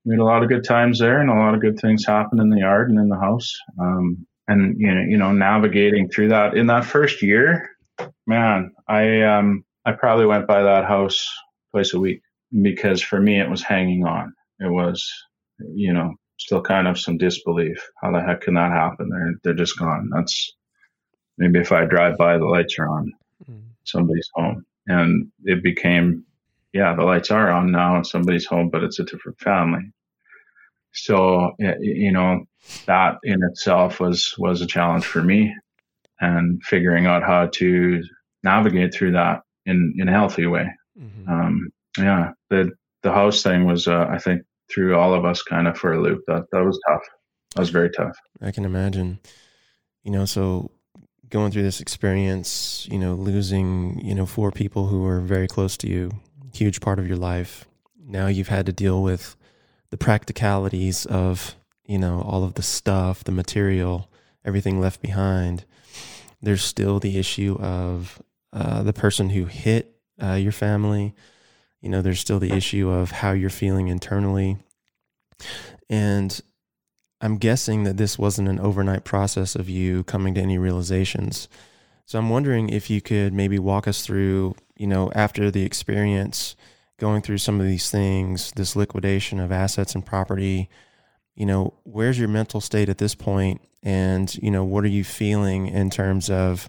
[0.04, 2.40] we had a lot of good times there and a lot of good things happened
[2.40, 3.52] in the yard and in the house.
[3.80, 7.70] Um, and you know, you know, navigating through that in that first year,
[8.26, 11.24] man, I um, I probably went by that house
[11.70, 12.22] twice a week
[12.62, 14.34] because for me it was hanging on.
[14.58, 15.08] It was,
[15.74, 17.90] you know, still kind of some disbelief.
[18.00, 19.08] How the heck can that happen?
[19.08, 20.10] They're they're just gone.
[20.12, 20.52] That's
[21.38, 23.12] maybe if I drive by, the lights are on.
[23.50, 23.62] Mm.
[23.84, 26.24] Somebody's home, and it became
[26.72, 29.92] yeah, the lights are on now in somebody's home, but it's a different family.
[30.92, 32.44] So, you know,
[32.86, 35.54] that in itself was, was a challenge for me
[36.20, 38.02] and figuring out how to
[38.42, 40.70] navigate through that in, in a healthy way.
[40.98, 41.30] Mm-hmm.
[41.30, 44.42] Um, yeah, the, the house thing was, uh, I think
[44.72, 46.22] threw all of us kind of for a loop.
[46.26, 47.02] That, that was tough.
[47.54, 48.16] that was very tough.
[48.40, 49.18] I can imagine.
[50.02, 50.70] You know, so
[51.28, 55.76] going through this experience, you know, losing, you know, four people who were very close
[55.78, 56.10] to you,
[56.52, 57.64] huge part of your life.
[58.04, 59.36] Now you've had to deal with
[59.90, 61.56] the practicalities of,
[61.86, 64.10] you know, all of the stuff, the material,
[64.44, 65.64] everything left behind.
[66.40, 68.20] There's still the issue of
[68.52, 71.14] uh, the person who hit uh, your family.
[71.82, 74.56] You know, there's still the issue of how you're feeling internally.
[75.90, 76.40] And
[77.20, 81.48] I'm guessing that this wasn't an overnight process of you coming to any realizations.
[82.06, 86.56] So I'm wondering if you could maybe walk us through, you know, after the experience,
[86.98, 90.68] going through some of these things, this liquidation of assets and property,
[91.34, 93.60] you know, where's your mental state at this point?
[93.82, 96.68] And, you know, what are you feeling in terms of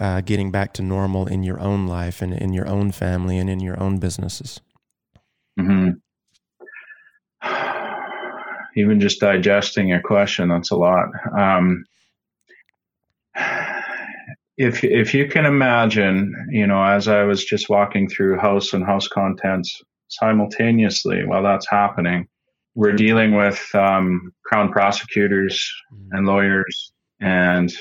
[0.00, 3.48] uh, getting back to normal in your own life and in your own family and
[3.48, 4.60] in your own businesses?
[5.58, 5.90] Mm-hmm.
[8.76, 11.06] Even just digesting your question, that's a lot.
[11.38, 11.84] Um,
[14.56, 18.84] if if you can imagine, you know, as I was just walking through house and
[18.84, 22.28] house contents simultaneously while that's happening,
[22.74, 26.16] we're dealing with um, crown prosecutors mm-hmm.
[26.16, 27.72] and lawyers and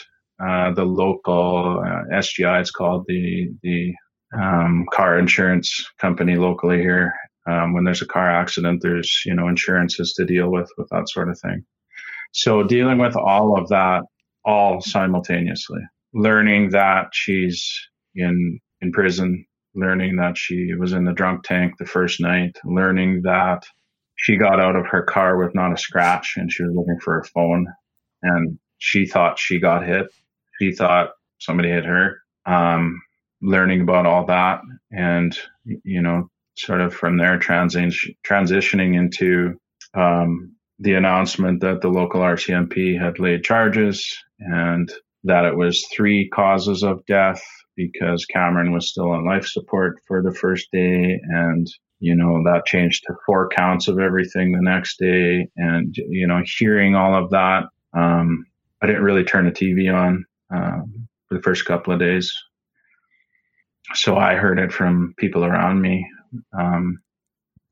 [0.43, 2.62] uh, the local uh, SGI.
[2.62, 3.93] It's called the the
[4.39, 7.13] um, car insurance company locally here.
[7.45, 11.10] Um, when there's a car accident, there's you know insurances to deal with with that
[11.10, 11.65] sort of thing.
[12.32, 14.03] So dealing with all of that
[14.45, 15.82] all simultaneously,
[16.13, 17.79] learning that she's
[18.15, 23.21] in in prison, learning that she was in the drunk tank the first night, learning
[23.23, 23.63] that
[24.15, 27.15] she got out of her car with not a scratch and she was looking for
[27.15, 27.67] her phone
[28.21, 30.08] and she thought she got hit
[30.60, 32.21] she thought somebody hit her.
[32.45, 33.02] Um,
[33.41, 35.38] learning about all that, and
[35.84, 39.60] you know, sort of from there transi- transitioning into
[39.93, 44.91] um, the announcement that the local RCMP had laid charges and
[45.23, 47.43] that it was three causes of death
[47.75, 51.67] because Kamryn was still on life support for the first day and
[51.99, 56.41] you know that changed to four counts of everything the next day and you know
[56.57, 58.45] hearing all of that um,
[58.81, 62.38] I didn't really turn the TV on um, for the first couple of days.
[63.93, 66.05] So I heard it from people around me.
[66.57, 66.99] Um,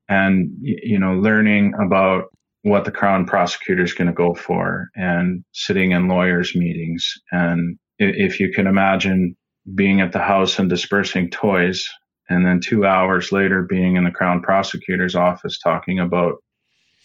[0.07, 2.25] and, you know, learning about
[2.63, 7.13] what the Crown prosecutor is going to go for and sitting in lawyers' meetings.
[7.31, 9.35] And if you can imagine
[9.75, 11.89] being at the house and dispersing toys,
[12.29, 16.43] and then two hours later being in the Crown prosecutor's office talking about,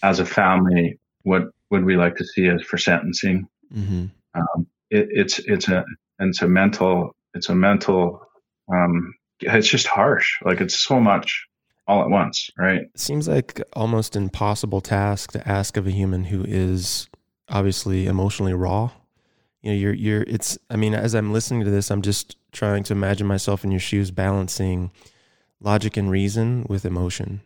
[0.02, 3.48] as a family, what would we like to see as for sentencing?
[3.74, 4.06] Mm-hmm.
[4.34, 5.84] Um, it, it's it's a
[6.20, 8.20] it's a mental it's a mental
[8.72, 10.36] um, it's just harsh.
[10.44, 11.46] Like it's so much
[11.86, 12.82] all at once, right?
[12.82, 17.08] It seems like almost impossible task to ask of a human who is
[17.48, 18.90] obviously emotionally raw.
[19.66, 22.84] You know, you're you're it's I mean, as I'm listening to this, I'm just trying
[22.84, 24.92] to imagine myself in your shoes balancing
[25.60, 27.40] logic and reason with emotion.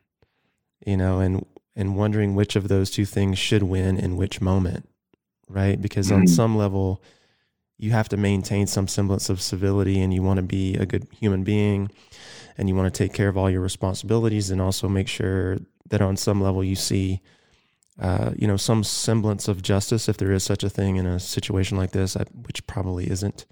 [0.85, 4.87] You know, and and wondering which of those two things should win in which moment.
[5.48, 5.80] Right?
[5.80, 6.20] Because mm-hmm.
[6.20, 7.02] on some level
[7.78, 11.06] you have to maintain some semblance of civility and you want to be a good
[11.18, 11.90] human being
[12.59, 15.56] and you want to take care of all your responsibilities and also make sure
[15.88, 17.22] that on some level you see
[18.00, 21.20] uh, you know some semblance of justice if there is such a thing in a
[21.20, 23.46] situation like this which probably isn't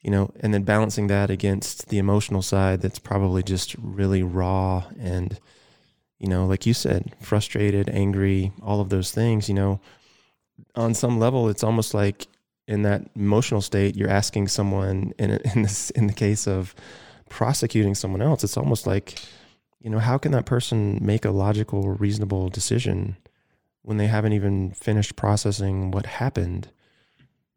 [0.00, 4.84] you know and then balancing that against the emotional side that's probably just really raw
[4.98, 5.38] and
[6.18, 9.80] you know like you said frustrated angry all of those things you know
[10.76, 12.28] on some level it's almost like
[12.66, 16.74] in that emotional state, you're asking someone in in this in the case of
[17.28, 19.18] prosecuting someone else, it's almost like,
[19.80, 23.16] you know, how can that person make a logical, reasonable decision
[23.84, 26.68] when they haven't even finished processing what happened?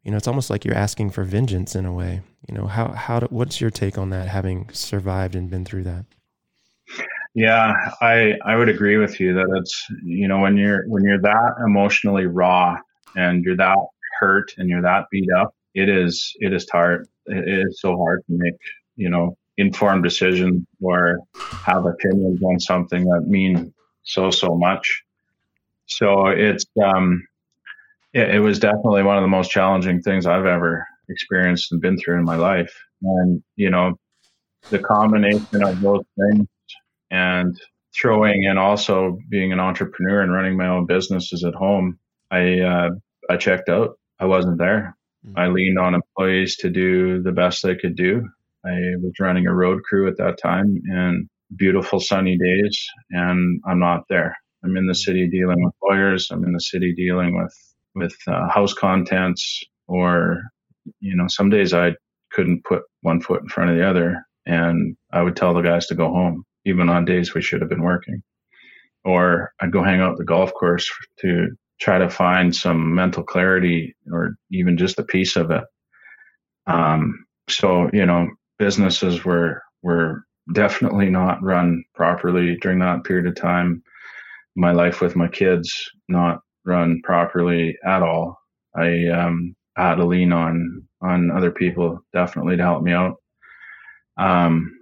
[0.04, 2.20] You know, it's almost like you're asking for vengeance in a way.
[2.46, 5.84] You know, how how do, what's your take on that, having survived and been through
[5.84, 6.04] that?
[7.34, 11.20] Yeah, I I would agree with you that it's you know when you're when you're
[11.20, 12.76] that emotionally raw
[13.16, 13.76] and you're that
[14.20, 17.08] hurt and you're that beat up, it is it is hard.
[17.26, 18.58] It is so hard to make
[18.96, 21.20] you know informed decisions or
[21.64, 25.02] have opinions on something that mean so so much.
[25.88, 27.26] So it's um,
[28.12, 31.98] it, it was definitely one of the most challenging things I've ever experienced and been
[31.98, 32.72] through in my life.
[33.02, 33.98] And you know,
[34.70, 36.46] the combination of those things
[37.10, 37.58] and
[37.94, 41.98] throwing in also being an entrepreneur and running my own businesses at home,
[42.30, 42.90] I uh,
[43.30, 43.98] I checked out.
[44.20, 44.96] I wasn't there.
[45.26, 45.38] Mm-hmm.
[45.38, 48.28] I leaned on employees to do the best they could do.
[48.64, 53.78] I was running a road crew at that time and beautiful sunny days, and I'm
[53.78, 54.36] not there.
[54.64, 56.30] I'm in the city dealing with lawyers.
[56.30, 57.54] I'm in the city dealing with
[57.94, 60.42] with uh, house contents, or
[61.00, 61.94] you know, some days I
[62.32, 65.86] couldn't put one foot in front of the other, and I would tell the guys
[65.88, 68.22] to go home, even on days we should have been working.
[69.04, 70.90] Or I'd go hang out at the golf course
[71.20, 71.48] to
[71.80, 75.64] try to find some mental clarity, or even just a piece of it.
[76.66, 78.28] Um, so you know,
[78.58, 83.82] businesses were were definitely not run properly during that period of time.
[84.58, 88.36] My life with my kids not run properly at all.
[88.76, 93.16] I um, had to lean on on other people definitely to help me out.
[94.16, 94.76] Um,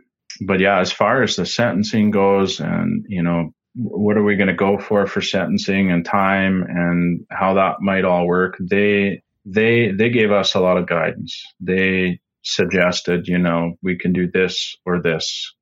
[0.47, 4.49] but yeah, as far as the sentencing goes, and you know, what are we going
[4.49, 8.57] to go for for sentencing and time and how that might all work?
[8.59, 11.43] They they they gave us a lot of guidance.
[11.61, 15.55] They suggested, you know, we can do this or this.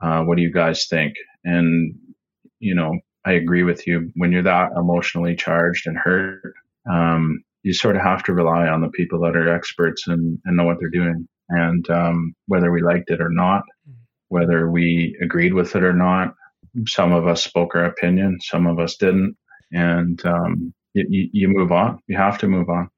[0.00, 1.14] Uh, what do you guys think?
[1.44, 1.94] And
[2.58, 4.10] you know, I agree with you.
[4.16, 6.54] When you're that emotionally charged and hurt,
[6.90, 10.56] um, you sort of have to rely on the people that are experts and, and
[10.56, 11.26] know what they're doing.
[11.48, 13.62] And um, whether we liked it or not,
[14.28, 16.34] whether we agreed with it or not,
[16.86, 19.36] some of us spoke our opinion, some of us didn't.
[19.72, 22.00] And um, you, you move on.
[22.06, 22.90] You have to move on.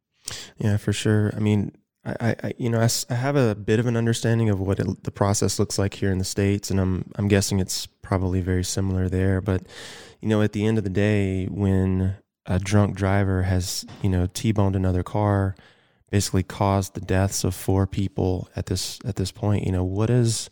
[0.58, 1.32] Yeah, for sure.
[1.36, 1.72] I mean,
[2.06, 5.02] I, I, you know, I, I, have a bit of an understanding of what it,
[5.02, 8.62] the process looks like here in the states, and I'm, I'm guessing it's probably very
[8.62, 9.40] similar there.
[9.40, 9.62] But,
[10.20, 14.28] you know, at the end of the day, when a drunk driver has, you know,
[14.32, 15.56] t-boned another car,
[16.10, 20.08] basically caused the deaths of four people at this at this point, you know, what
[20.08, 20.50] is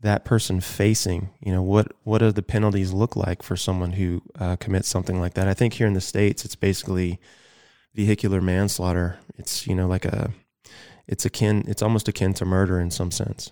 [0.00, 1.30] that person facing?
[1.40, 5.20] You know, what what do the penalties look like for someone who uh, commits something
[5.20, 5.48] like that?
[5.48, 7.20] I think here in the states, it's basically
[7.94, 9.18] vehicular manslaughter.
[9.36, 10.32] It's you know like a
[11.08, 13.50] it's akin it's almost akin to murder in some sense.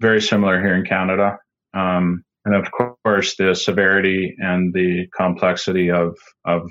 [0.00, 1.38] Very similar here in canada.
[1.72, 6.70] Um, and of course the severity and the complexity of of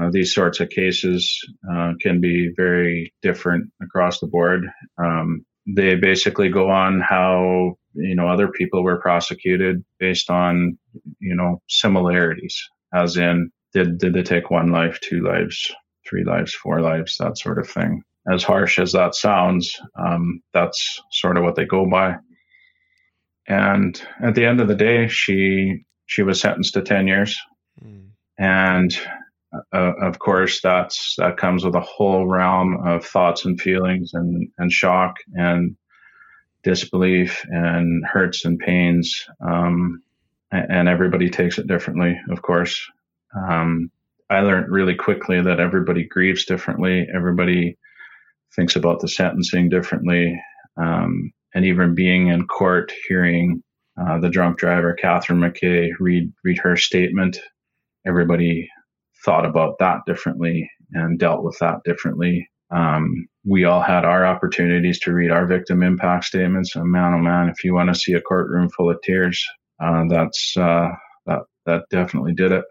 [0.00, 1.40] uh, these sorts of cases
[1.70, 4.64] uh, can be very different across the board.
[4.96, 10.78] Um, they basically go on how you know other people were prosecuted based on
[11.18, 15.74] you know similarities as in did did they take one life two lives
[16.08, 21.00] three lives four lives that sort of thing as harsh as that sounds, um, that's
[21.10, 22.16] sort of what they go by.
[23.48, 27.38] And at the end of the day, she she was sentenced to ten years,
[27.82, 28.08] mm.
[28.38, 28.96] and
[29.72, 34.48] uh, of course that's that comes with a whole realm of thoughts and feelings and
[34.58, 35.76] and shock and
[36.62, 39.26] disbelief and hurts and pains.
[39.40, 40.02] Um,
[40.52, 42.84] and everybody takes it differently, of course.
[43.36, 43.90] Um,
[44.28, 47.06] I learned really quickly that everybody grieves differently.
[47.12, 47.78] Everybody
[48.54, 50.40] thinks about the sentencing differently.
[50.76, 53.62] Um, and even being in court, hearing
[54.00, 57.40] uh, the drunk driver, Catherine McKay, read read her statement,
[58.06, 58.68] everybody
[59.24, 62.48] thought about that differently and dealt with that differently.
[62.70, 66.76] Um, we all had our opportunities to read our victim impact statements.
[66.76, 69.44] And man, oh man, if you want to see a courtroom full of tears,
[69.82, 70.88] uh, that's uh,
[71.26, 72.64] that that definitely did it.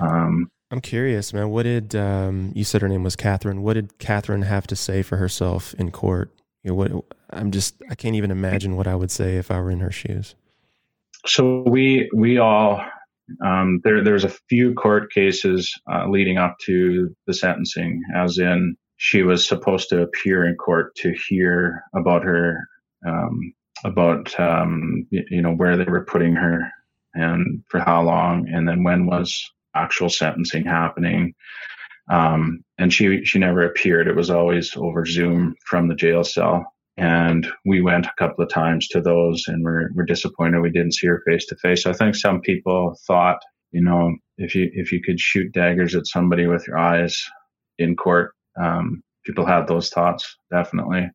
[0.00, 1.48] Um, I'm curious, man.
[1.48, 3.62] What did um, you said her name was Catherine?
[3.62, 6.30] What did Catherine have to say for herself in court?
[6.62, 9.60] You know, what I'm just I can't even imagine what I would say if I
[9.60, 10.34] were in her shoes.
[11.26, 12.84] So we we all
[13.44, 18.76] um, there there's a few court cases uh, leading up to the sentencing, as in
[18.96, 22.58] she was supposed to appear in court to hear about her
[23.06, 23.54] um,
[23.84, 26.70] about um, you know where they were putting her
[27.14, 31.34] and for how long, and then when was actual sentencing happening.
[32.10, 34.08] Um, and she she never appeared.
[34.08, 36.64] It was always over Zoom from the jail cell.
[36.96, 40.94] And we went a couple of times to those, and we're we're disappointed we didn't
[40.94, 41.86] see her face to face.
[41.86, 43.38] I think some people thought,
[43.70, 47.22] you know, if you if you could shoot daggers at somebody with your eyes
[47.78, 51.10] in court, um, people had those thoughts definitely.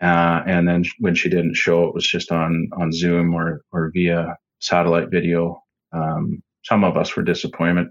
[0.00, 3.90] Uh, and then when she didn't show, it was just on on Zoom or or
[3.94, 5.62] via satellite video.
[5.92, 7.88] Um, some of us were disappointed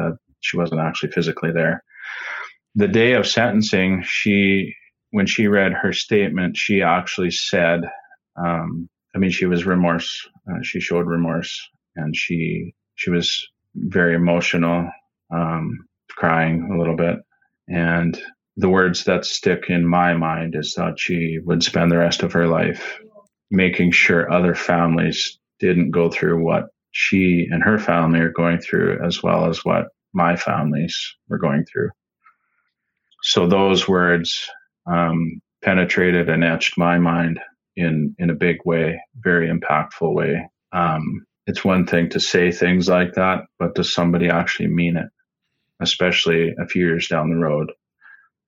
[0.00, 1.82] uh, she wasn't actually physically there.
[2.74, 4.74] The day of sentencing, she
[5.10, 7.82] when she read her statement, she actually said,
[8.36, 10.26] um, I mean, she was remorse.
[10.50, 14.90] Uh, she showed remorse, and she she was very emotional,
[15.30, 17.16] um, crying a little bit.
[17.68, 18.20] And
[18.56, 22.32] the words that stick in my mind is that she would spend the rest of
[22.32, 22.98] her life
[23.50, 29.00] making sure other families didn't go through what she and her family are going through,
[29.04, 31.90] as well as what my families were going through.
[33.22, 34.48] So those words
[34.86, 37.40] um, penetrated and etched my mind
[37.76, 40.48] in in a big way, very impactful way.
[40.72, 45.06] Um, it's one thing to say things like that, but does somebody actually mean it?
[45.80, 47.72] especially a few years down the road?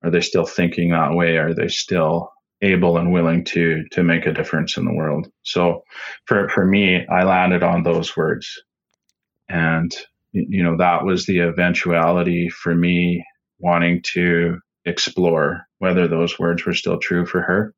[0.04, 1.38] Are they still thinking that way?
[1.38, 2.32] Are they still
[2.64, 5.28] able and willing to to make a difference in the world?
[5.44, 5.84] So
[6.26, 8.62] for for me, I landed on those words.
[9.48, 9.94] And
[10.32, 13.24] you know, that was the eventuality for me
[13.60, 17.74] wanting to explore whether those words were still true for her.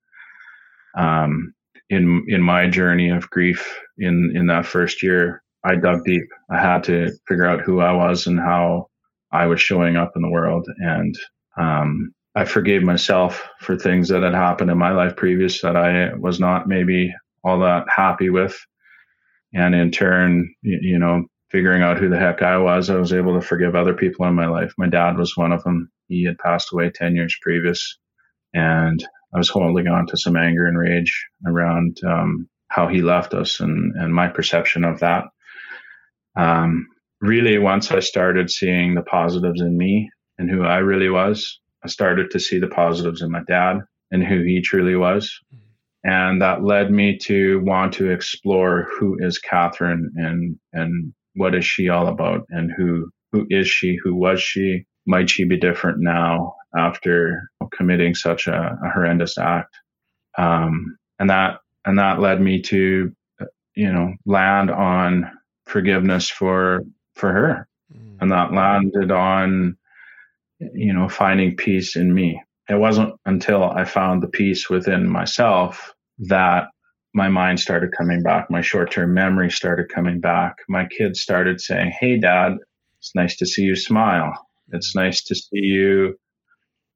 [0.97, 1.55] Um,
[1.91, 6.28] in in my journey of grief in in that first year, I dug deep.
[6.51, 8.89] I had to figure out who I was and how
[9.32, 11.16] I was showing up in the world, and
[11.59, 16.14] um, I forgave myself for things that had happened in my life previous that I
[16.14, 18.55] was not maybe all that happy with,
[19.55, 23.41] and in turn, you, know, figuring out who the heck I was, I was able
[23.41, 24.74] to forgive other people in my life.
[24.76, 25.91] My dad was one of them.
[26.09, 27.97] He had passed away 10 years previous.
[28.53, 29.03] And
[29.34, 33.61] I was holding on to some anger and rage around um, how he left us
[33.61, 35.24] and, and my perception of that.
[36.37, 36.89] Um,
[37.22, 41.89] really, once I started seeing the positives in me and who I really was, I
[41.89, 45.39] started to see the positives in my dad and who he truly was.
[46.05, 51.64] And that led me to want to explore who is Catherine and, and what is
[51.64, 53.99] she all about and who who is she?
[54.03, 54.87] Who was she?
[55.07, 59.74] Might she be different now after committing such a, a horrendous act?
[60.39, 63.12] Um, and that and that led me to
[63.74, 65.31] you know land on
[65.66, 66.83] forgiveness for
[67.14, 67.68] for her.
[67.95, 68.16] Mm.
[68.20, 69.77] and that landed on
[70.59, 75.94] you know finding peace in me it wasn't until i found the peace within myself
[76.18, 76.68] that
[77.16, 78.50] my mind started coming back.
[78.50, 80.59] My short term memory started coming back.
[80.68, 82.59] My kids started saying, Hey, dad,
[82.98, 84.34] it's nice to see you smile.
[84.72, 86.18] It's nice to see you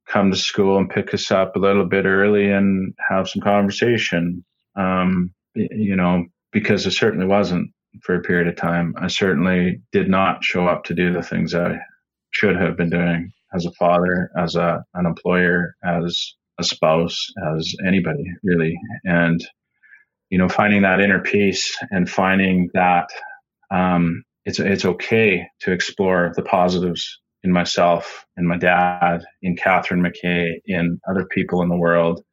[0.06, 4.44] come to school and pick us up a little bit early and have some conversation.
[4.76, 7.70] Um, you know, because it certainly wasn't
[8.02, 8.94] for a period of time.
[8.98, 11.78] I certainly did not show up to do the things I
[12.30, 17.74] should have been doing as a father, as a, an employer, as a spouse, as
[17.86, 18.78] anybody really.
[19.04, 19.44] And
[20.30, 23.08] you know, finding that inner peace and finding that
[23.70, 30.02] um, it's it's okay to explore the positives in myself, in my dad, in Catherine
[30.02, 32.24] McKay, in other people in the world.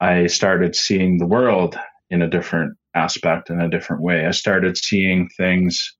[0.00, 1.76] I started seeing the world
[2.10, 4.26] in a different aspect, in a different way.
[4.26, 5.94] I started seeing things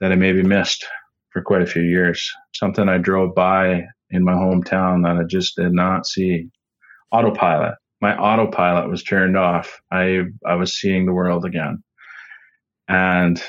[0.00, 0.86] that I maybe missed
[1.34, 2.32] for quite a few years.
[2.54, 6.48] Something I drove by in my hometown that I just did not see.
[7.12, 7.74] Autopilot
[8.04, 9.80] my autopilot was turned off.
[9.90, 11.82] I I was seeing the world again,
[12.86, 13.42] and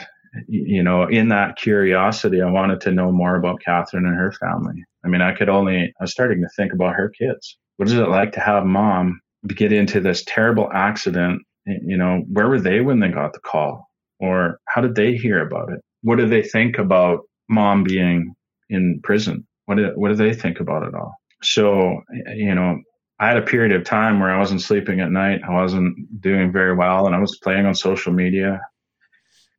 [0.47, 4.81] you know, in that curiosity, I wanted to know more about Catherine and her family.
[5.03, 7.57] I mean, I could only I was starting to think about her kids.
[7.75, 11.41] What is it like to have mom get into this terrible accident?
[11.65, 13.85] You know, where were they when they got the call,
[14.21, 15.81] or how did they hear about it?
[16.01, 18.35] What do they think about mom being
[18.69, 19.45] in prison?
[19.65, 21.15] What do, what do they think about it all?
[21.41, 22.01] So,
[22.35, 22.79] you know,
[23.19, 25.41] I had a period of time where I wasn't sleeping at night.
[25.47, 28.59] I wasn't doing very well, and I was playing on social media.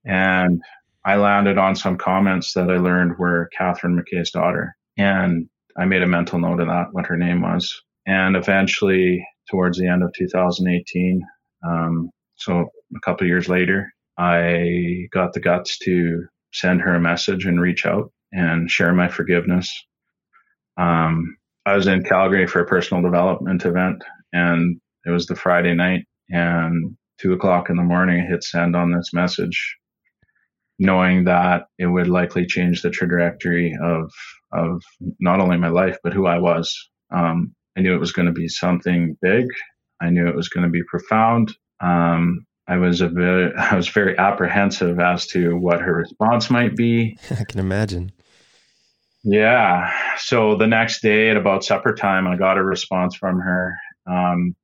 [0.04, 0.62] And
[1.04, 4.76] I landed on some comments that I learned were Catherine McKay's daughter.
[4.98, 7.82] And I made a mental note of that, what her name was.
[8.06, 11.26] And eventually, towards the end of 2018,
[11.66, 17.46] um, so a couple years later, I got the guts to send her a message
[17.46, 19.72] and reach out and share my forgiveness.
[20.76, 25.74] Um, I was in Calgary for a personal development event, and it was the Friday
[25.74, 29.76] night, and two o'clock in the morning, I hit send on this message,
[30.78, 34.10] knowing that it would likely change the trajectory of
[34.52, 34.82] of
[35.18, 36.76] not only my life but who I was.
[37.14, 39.46] Um, I knew it was going to be something big.
[40.00, 41.54] I knew it was going to be profound.
[41.80, 46.76] Um, I was a bit, I was very apprehensive as to what her response might
[46.76, 47.18] be.
[47.30, 48.12] I can imagine.
[49.24, 49.92] Yeah.
[50.18, 53.76] So the next day at about supper time, I got a response from her.
[54.06, 54.54] Um,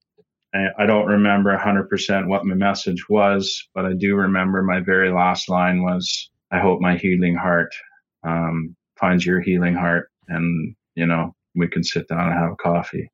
[0.55, 5.11] I, I, don't remember 100% what my message was, but I do remember my very
[5.11, 7.75] last line was, I hope my healing heart
[8.23, 13.11] um, finds your healing heart and, you know, we can sit down and have coffee.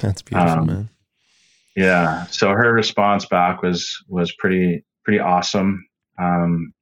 [0.00, 0.90] That's beautiful, um, man.
[1.76, 2.26] Yeah.
[2.26, 5.84] So her response back was, was pretty, pretty awesome.
[6.18, 6.72] Um,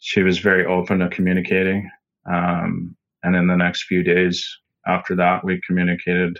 [0.00, 1.90] she was very open to communicating.
[2.30, 4.46] Um, and in the next few days
[4.86, 6.38] after that, we communicated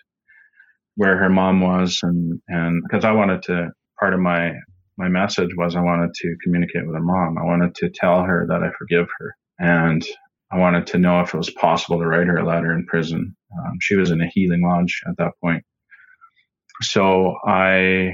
[0.97, 4.53] where her mom was, and and because I wanted to, part of my
[4.97, 7.39] my message was I wanted to communicate with her mom.
[7.39, 10.05] I wanted to tell her that I forgive her, and
[10.51, 13.37] I wanted to know if it was possible to write her a letter in prison.
[13.59, 15.65] Um, she was in a healing lodge at that point,
[16.83, 18.13] so I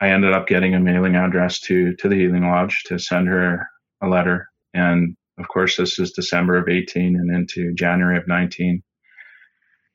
[0.00, 3.68] I ended up getting a mailing address to to the healing lodge to send her
[4.02, 8.82] a letter, and of course, this is December of 18 and into January of 19.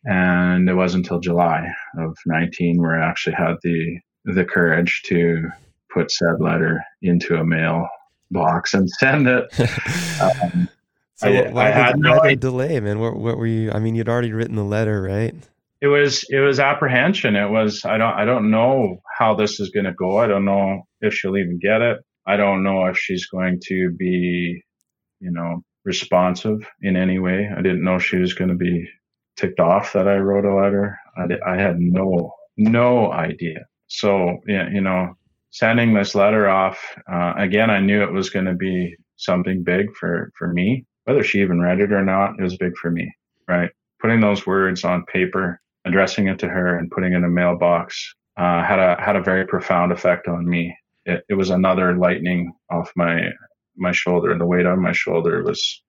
[0.05, 1.68] And it wasn't until July
[1.99, 5.47] of 19 where I actually had the the courage to
[5.93, 7.88] put said letter into a mail
[8.30, 9.45] box and send it.
[10.20, 10.68] Um,
[11.14, 12.97] so I, why, I had no delay, man?
[12.99, 13.72] What, what were you?
[13.72, 15.36] I mean, you'd already written the letter, right?
[15.82, 17.36] It was it was apprehension.
[17.36, 20.17] It was I don't I don't know how this is going to go.
[20.17, 21.97] I don't know if she'll even get it.
[22.25, 24.61] I don't know if she's going to be,
[25.19, 27.49] you know, responsive in any way.
[27.55, 28.88] I didn't know she was going to be
[29.38, 30.97] ticked off that I wrote a letter.
[31.17, 33.65] I, did, I had no no idea.
[33.88, 35.15] So yeah, you know,
[35.51, 36.80] sending this letter off
[37.11, 41.23] uh, again, I knew it was going to be something big for for me whether
[41.23, 43.09] she even read it or not, it was big for me,
[43.47, 43.69] right?
[44.01, 48.14] Putting those words on paper, addressing it to her, and putting it in a mailbox
[48.38, 50.76] uh, had a had a very profound effect on me.
[51.06, 53.32] It, it was another lightning off my
[53.76, 54.32] my shoulder.
[54.32, 55.82] And the weight on my shoulder was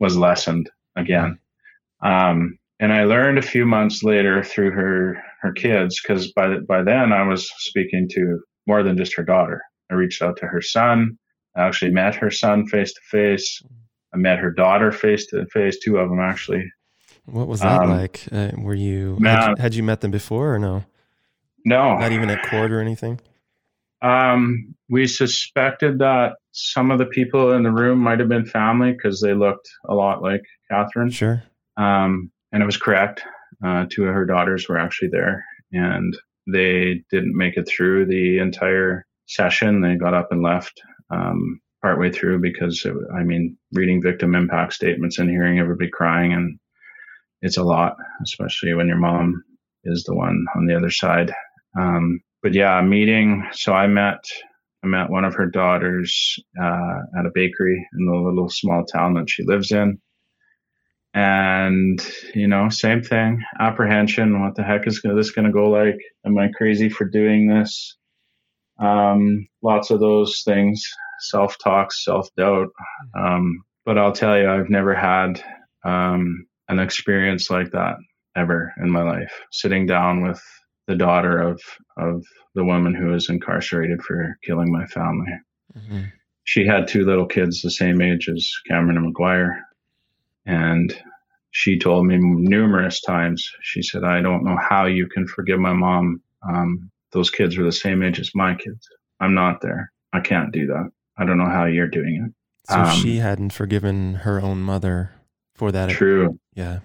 [0.00, 1.38] was lessened again.
[2.02, 6.82] Um, and I learned a few months later through her her kids because by by
[6.82, 9.62] then I was speaking to more than just her daughter.
[9.90, 11.18] I reached out to her son.
[11.56, 13.62] I actually met her son face to face.
[14.14, 16.64] I met her daughter face to face, two of them actually.
[17.26, 18.24] What was that um, like?
[18.30, 20.84] Uh, were you had, you had, you met them before or no?
[21.64, 23.20] No, not even at court or anything.
[24.00, 28.92] Um, we suspected that some of the people in the room might have been family
[28.92, 31.10] because they looked a lot like Catherine.
[31.10, 31.42] Sure.
[31.76, 33.22] Um, and it was correct.
[33.64, 36.16] Uh, two of her daughters were actually there, and
[36.46, 39.80] they didn't make it through the entire session.
[39.80, 40.80] They got up and left.
[41.10, 46.32] Um, partway through because it, I mean, reading victim impact statements and hearing everybody crying
[46.32, 46.58] and
[47.46, 49.42] it's a lot, especially when your mom
[49.84, 51.32] is the one on the other side.
[51.78, 53.46] Um, but yeah, meeting.
[53.52, 54.18] So I met
[54.84, 59.14] I met one of her daughters uh, at a bakery in the little small town
[59.14, 59.98] that she lives in.
[61.14, 61.98] And,
[62.34, 64.42] you know, same thing, apprehension.
[64.42, 65.98] What the heck is this going to go like?
[66.26, 67.96] Am I crazy for doing this?
[68.78, 70.84] Um, lots of those things
[71.20, 72.68] self talk, self doubt.
[73.18, 75.42] Um, but I'll tell you, I've never had
[75.84, 77.96] um, an experience like that
[78.36, 79.32] ever in my life.
[79.50, 80.42] Sitting down with
[80.86, 81.60] the daughter of
[81.96, 85.32] of the woman who was incarcerated for killing my family.
[85.76, 86.02] Mm-hmm.
[86.44, 89.60] She had two little kids the same age as Kamryn and Miguire,
[90.44, 90.96] and
[91.50, 93.50] she told me numerous times.
[93.62, 96.22] She said, "I don't know how you can forgive my mom.
[96.48, 98.88] Um, those kids were the same age as my kids.
[99.18, 99.92] I'm not there.
[100.12, 102.34] I can't do that." I don't know how you're doing it.
[102.70, 105.12] So um, she hadn't forgiven her own mother
[105.56, 105.90] for that.
[105.90, 106.38] True.
[106.54, 106.80] Yeah.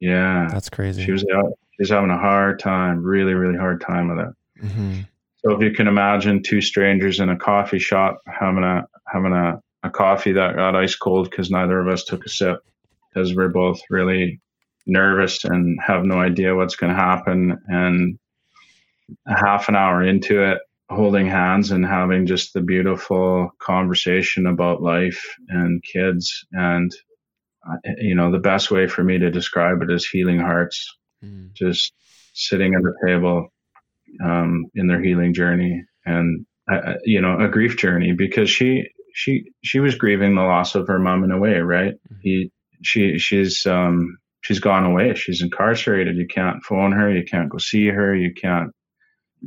[0.00, 0.48] Yeah.
[0.50, 1.04] That's crazy.
[1.04, 4.64] She was she was having a hard time, really, really hard time with it.
[4.64, 5.00] Mm-hmm.
[5.38, 9.60] So if you can imagine two strangers in a coffee shop having a having a,
[9.82, 12.58] a coffee that got ice cold because neither of us took a sip
[13.08, 14.40] because we're both really
[14.86, 17.58] nervous and have no idea what's going to happen.
[17.68, 18.18] And
[19.26, 24.82] a half an hour into it, holding hands and having just the beautiful conversation about
[24.82, 26.92] life and kids and
[27.98, 31.52] you know the best way for me to describe it is healing hearts mm.
[31.52, 31.92] just
[32.32, 33.48] sitting at the table
[34.24, 35.84] um, in their healing journey.
[36.04, 40.74] And uh, you know a grief journey because she she she was grieving the loss
[40.74, 41.94] of her mom in a way right?
[41.94, 42.16] Mm.
[42.22, 42.52] he
[42.82, 45.14] she she's um she's gone away.
[45.14, 46.16] She's incarcerated.
[46.16, 47.12] You can't phone her.
[47.12, 48.14] You can't go see her.
[48.14, 48.70] You can't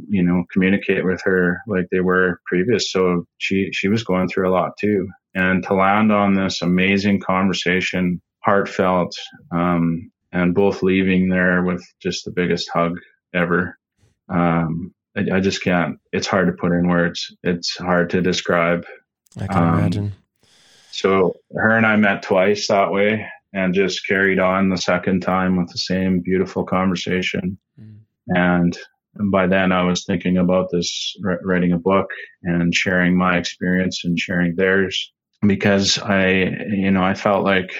[0.10, 2.92] you know communicate with her like they were previous.
[2.92, 7.20] So she she was going through a lot too and to land on this amazing
[7.20, 9.16] conversation heartfelt
[9.52, 13.00] um, and both leaving there with just the biggest hug
[13.34, 13.78] ever.
[14.30, 17.36] Um, I, I, just can't it's hard to put in words.
[17.44, 18.86] It's hard to describe.
[19.40, 20.14] I can um, imagine.
[20.92, 25.58] so her and i met twice that way and just carried on the second time
[25.58, 27.58] with the same beautiful conversation.
[27.80, 27.98] Mm.
[28.28, 28.78] and
[29.16, 32.10] and by then, I was thinking about this, writing a book
[32.42, 35.13] and sharing my experience and sharing theirs
[35.46, 36.30] because I,
[36.70, 37.72] you know, I felt like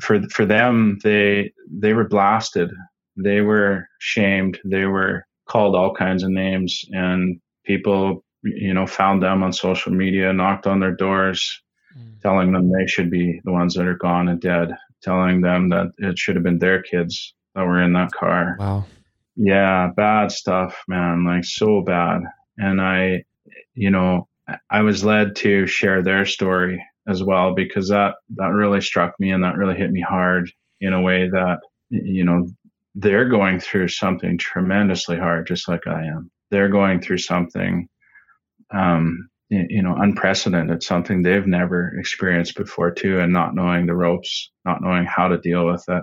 [0.00, 2.70] for for them, they they were blasted,
[3.16, 9.22] they were shamed, they were called all kinds of names, and people, you know, found
[9.22, 11.62] them on social media, knocked on their doors,
[11.96, 12.20] mm.
[12.20, 15.92] telling them they should be the ones that are gone and dead, telling them that
[15.98, 18.56] it should have been their kids that were in that car.
[18.58, 18.84] Wow
[19.36, 21.24] yeah, bad stuff, man.
[21.24, 22.22] Like so bad.
[22.58, 23.24] And I,
[23.74, 24.28] you know,
[24.70, 29.30] I was led to share their story as well because that that really struck me
[29.30, 30.50] and that really hit me hard
[30.80, 31.58] in a way that
[31.90, 32.48] you know
[32.94, 36.30] they're going through something tremendously hard just like I am.
[36.50, 37.88] They're going through something
[38.72, 44.50] um, you know unprecedented something they've never experienced before too and not knowing the ropes
[44.64, 46.02] not knowing how to deal with it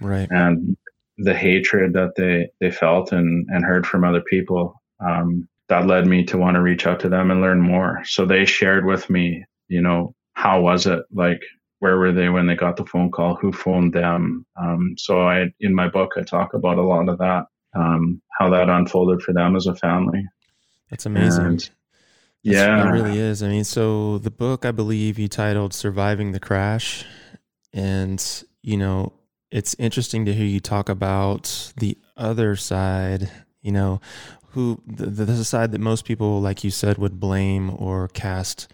[0.00, 0.76] right and
[1.18, 6.06] the hatred that they they felt and and heard from other people um, that led
[6.06, 8.02] me to want to reach out to them and learn more.
[8.04, 11.04] So they shared with me you know how was it?
[11.12, 11.42] Like
[11.80, 13.36] where were they when they got the phone call?
[13.36, 14.44] Who phoned them?
[14.60, 17.44] Um, so i in my book i talk about a lot of that
[17.74, 20.24] um, how that unfolded for them as a family.
[20.90, 21.44] That's amazing.
[21.44, 21.70] And,
[22.42, 23.42] yeah it really is.
[23.42, 27.04] I mean so the book i believe you titled surviving the crash.
[27.72, 28.24] And
[28.62, 29.12] you know
[29.50, 33.30] it's interesting to hear you talk about the other side
[33.62, 34.00] you know
[34.50, 38.70] who the, the side that most people like you said would blame or cast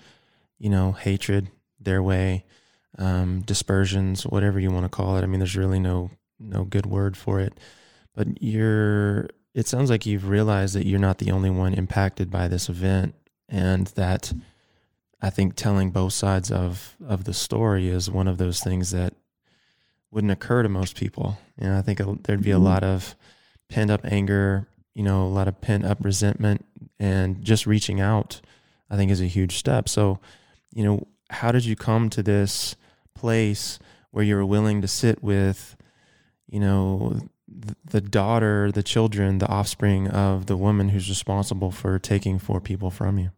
[0.59, 1.51] you know hatred
[1.81, 2.45] their way
[2.99, 6.87] um, dispersions whatever you want to call it i mean there's really no no good
[6.87, 7.59] word for it
[8.15, 12.49] but you're it sounds like you've realized that you're not the only one impacted by
[12.49, 13.15] this event
[13.49, 14.33] and that
[15.25, 19.15] I think telling both sides of of the story is one of those things that
[20.11, 21.39] wouldn't occur to most people.
[21.59, 22.65] You know, I think there'd be a mm-hmm.
[22.65, 23.17] lot of
[23.71, 26.65] pent up anger, you know, a lot of pent up resentment,
[26.99, 28.41] and just reaching out,
[28.89, 29.89] I think, is a huge step.
[29.89, 30.21] So,
[30.73, 32.77] you know, how did you come to this
[33.15, 33.79] place
[34.11, 35.77] where you were willing to sit with,
[36.47, 37.21] you know,
[37.85, 42.91] the daughter, the children, the offspring of the woman who's responsible for taking four people
[42.91, 43.31] from you?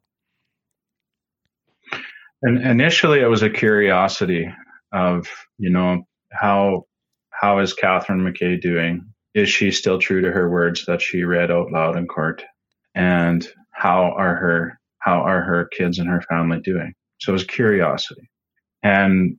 [2.43, 4.49] And initially, it was a curiosity
[4.93, 5.27] of,
[5.59, 6.87] you know, how
[7.31, 9.13] how is Catherine McKay doing?
[9.37, 12.43] Is she still true to her words that she read out loud in court?
[12.95, 16.95] And how are her how are her kids and her family doing?
[17.19, 18.31] So it was curiosity.
[18.83, 19.37] And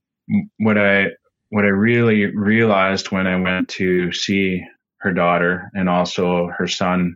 [0.59, 1.07] what I
[1.49, 4.63] what I really realized when I went to see
[4.99, 7.15] her daughter and also her son,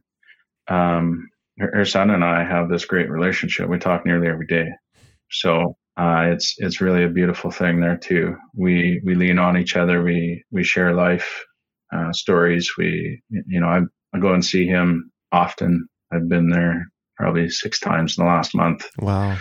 [0.67, 1.29] um,
[1.59, 3.69] her, her, son and I have this great relationship.
[3.69, 4.69] We talk nearly every day.
[5.29, 8.37] So uh, it's it's really a beautiful thing there too.
[8.55, 10.01] We we lean on each other.
[10.01, 11.45] We we share life
[11.91, 12.73] uh, stories.
[12.77, 13.81] We you know I,
[14.13, 15.87] I go and see him often.
[16.11, 16.87] I've been there
[17.17, 18.85] probably six times in the last month.
[18.97, 19.37] Wow.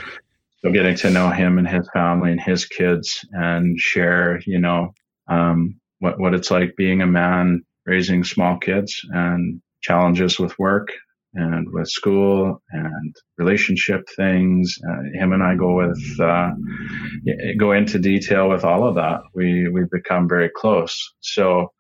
[0.62, 4.92] So getting to know him and his family and his kids and share, you know,
[5.28, 10.88] um, what what it's like being a man raising small kids and challenges with work
[11.34, 14.76] and with school and relationship things.
[14.86, 16.51] Uh, him and I go with uh,
[17.59, 19.20] go into detail with all of that.
[19.34, 21.14] We we become very close.
[21.20, 21.72] So,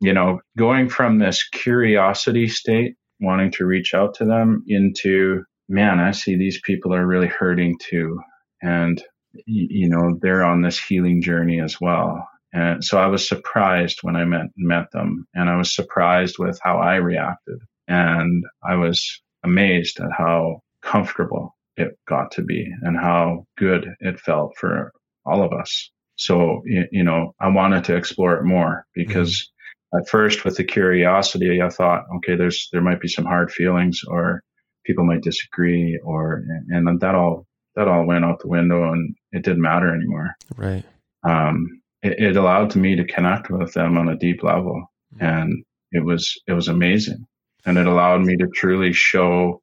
[0.00, 5.98] you know, going from this curiosity state, wanting to reach out to them, into man,
[5.98, 8.20] I see these people are really hurting too,
[8.62, 9.02] and
[9.46, 12.28] you know they're on this healing journey as well.
[12.52, 16.58] And so I was surprised when I met met them, and I was surprised with
[16.62, 22.96] how I reacted and I was amazed at how comfortable it got to be and
[22.96, 24.92] how good it felt for
[25.26, 25.90] all of us.
[26.16, 29.53] So, you know, I wanted to explore it more because mm-hmm.
[29.96, 34.00] At first with the curiosity, I thought, okay, there's, there might be some hard feelings
[34.06, 34.42] or
[34.84, 39.44] people might disagree or, and that all, that all went out the window and it
[39.44, 40.34] didn't matter anymore.
[40.56, 40.84] Right.
[41.22, 44.84] Um, it, it allowed me to connect with them on a deep level
[45.14, 45.24] mm-hmm.
[45.24, 47.26] and it was, it was amazing
[47.64, 49.62] and it allowed me to truly show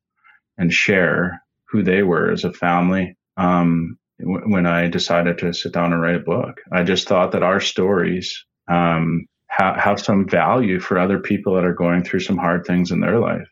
[0.58, 3.16] and share who they were as a family.
[3.38, 7.32] Um, w- when I decided to sit down and write a book, I just thought
[7.32, 12.22] that our stories um, ha- have some value for other people that are going through
[12.22, 13.48] some hard things in their life.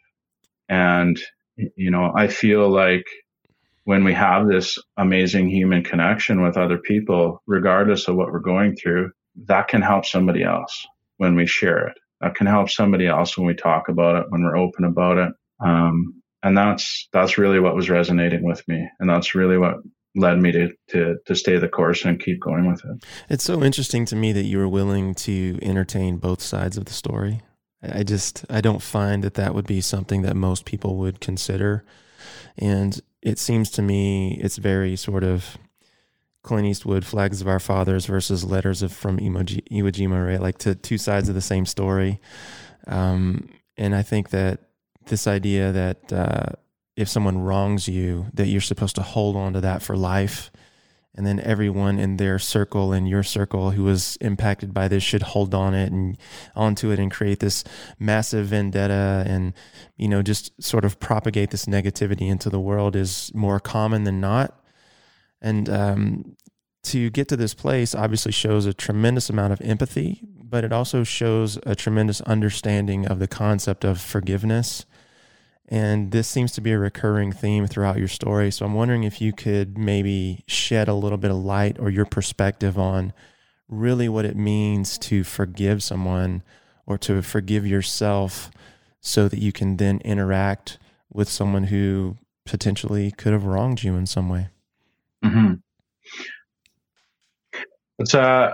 [0.69, 1.19] And
[1.75, 3.05] you know, I feel like
[3.83, 8.75] when we have this amazing human connection with other people, regardless of what we're going
[8.75, 9.11] through,
[9.47, 10.85] that can help somebody else
[11.17, 14.43] when we share it that can help somebody else when we talk about it, when
[14.43, 15.31] we're open about it.
[15.63, 19.75] Um, and that's that's really what was resonating with me, and that's really what
[20.15, 23.05] led me to, to to stay the course and keep going with it.
[23.29, 26.93] It's so interesting to me that you were willing to entertain both sides of the
[26.93, 27.41] story.
[27.81, 31.85] I just I don't find that that would be something that most people would consider,
[32.57, 35.57] and it seems to me it's very sort of
[36.43, 40.41] Clint Eastwood, Flags of Our Fathers versus Letters of from Iwo Jima, right?
[40.41, 42.19] Like to two sides of the same story.
[42.87, 44.61] Um, and I think that
[45.05, 46.55] this idea that uh,
[46.99, 50.51] if someone wrongs you, that you're supposed to hold on to that for life,
[51.15, 55.21] and then everyone in their circle and your circle who was impacted by this should
[55.21, 56.17] hold on it and
[56.55, 57.63] onto it and create this
[57.99, 59.53] massive vendetta and
[59.97, 64.19] you know just sort of propagate this negativity into the world is more common than
[64.19, 64.61] not.
[65.41, 66.35] And um,
[66.83, 71.03] to get to this place obviously shows a tremendous amount of empathy, but it also
[71.03, 74.85] shows a tremendous understanding of the concept of forgiveness
[75.71, 78.49] And this seems to be a recurring theme throughout your story.
[78.51, 82.05] So I'm wondering if you could maybe shed a little bit of light or your
[82.05, 83.13] perspective on
[83.67, 86.41] really what it means to forgive someone
[86.87, 88.49] or to forgive yourself
[88.99, 90.79] so that you can then interact
[91.13, 94.47] with someone who potentially could have wronged you in some way.
[95.23, 95.53] Mm-hmm.
[97.99, 98.53] It's a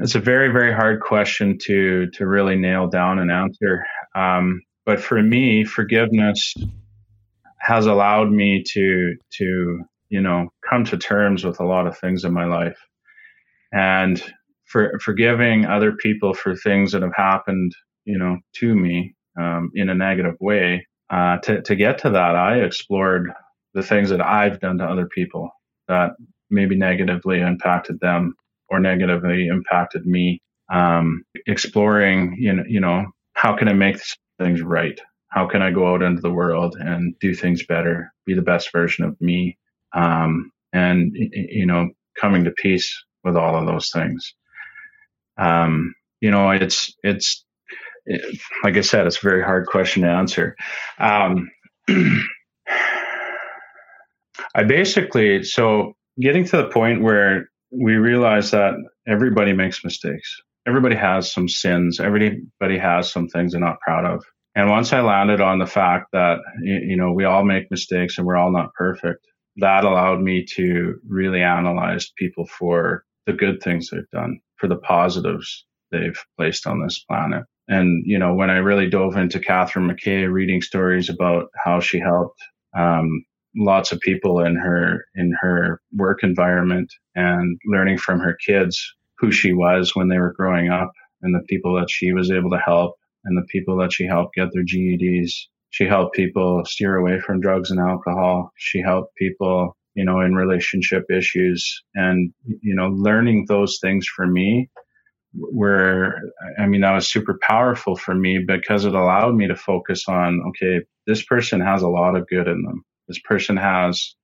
[0.00, 3.86] it's a very very hard question to to really nail down and answer.
[4.14, 6.54] Um, but for me, forgiveness
[7.58, 12.24] has allowed me to to you know come to terms with a lot of things
[12.24, 12.78] in my life,
[13.72, 14.22] and
[14.64, 17.72] for forgiving other people for things that have happened
[18.04, 20.86] you know to me um, in a negative way.
[21.10, 23.32] Uh, to to get to that, I explored
[23.74, 25.50] the things that I've done to other people
[25.88, 26.12] that
[26.50, 28.34] maybe negatively impacted them
[28.70, 30.40] or negatively impacted me.
[30.72, 33.98] Um, exploring, you know, you know, how can I make
[34.38, 35.00] things right?
[35.28, 38.72] How can I go out into the world and do things better, be the best
[38.72, 39.58] version of me?
[39.92, 44.34] Um, and, you know, coming to peace with all of those things.
[45.38, 47.44] Um, you know, it's, it's,
[48.06, 50.56] it, like I said, it's a very hard question to answer.
[50.98, 51.50] Um,
[54.54, 58.74] I basically, so getting to the point where we realize that
[59.06, 60.40] everybody makes mistakes.
[60.66, 62.00] Everybody has some sins.
[62.00, 64.24] Everybody has some things they're not proud of.
[64.54, 68.26] And once I landed on the fact that, you know, we all make mistakes and
[68.26, 73.90] we're all not perfect, that allowed me to really analyze people for the good things
[73.90, 77.44] they've done, for the positives they've placed on this planet.
[77.68, 81.98] And, you know, when I really dove into Catherine McKay, reading stories about how she
[81.98, 82.40] helped
[82.76, 83.24] um,
[83.56, 89.30] lots of people in her in her work environment and learning from her kids who
[89.30, 90.92] she was when they were growing up
[91.22, 94.34] and the people that she was able to help and the people that she helped
[94.34, 95.32] get their GEDs.
[95.70, 98.52] She helped people steer away from drugs and alcohol.
[98.56, 104.26] She helped people, you know, in relationship issues and, you know, learning those things for
[104.26, 104.68] me
[105.34, 106.14] were,
[106.58, 110.40] I mean, that was super powerful for me because it allowed me to focus on,
[110.48, 114.14] okay, this person has a lot of good in them this person has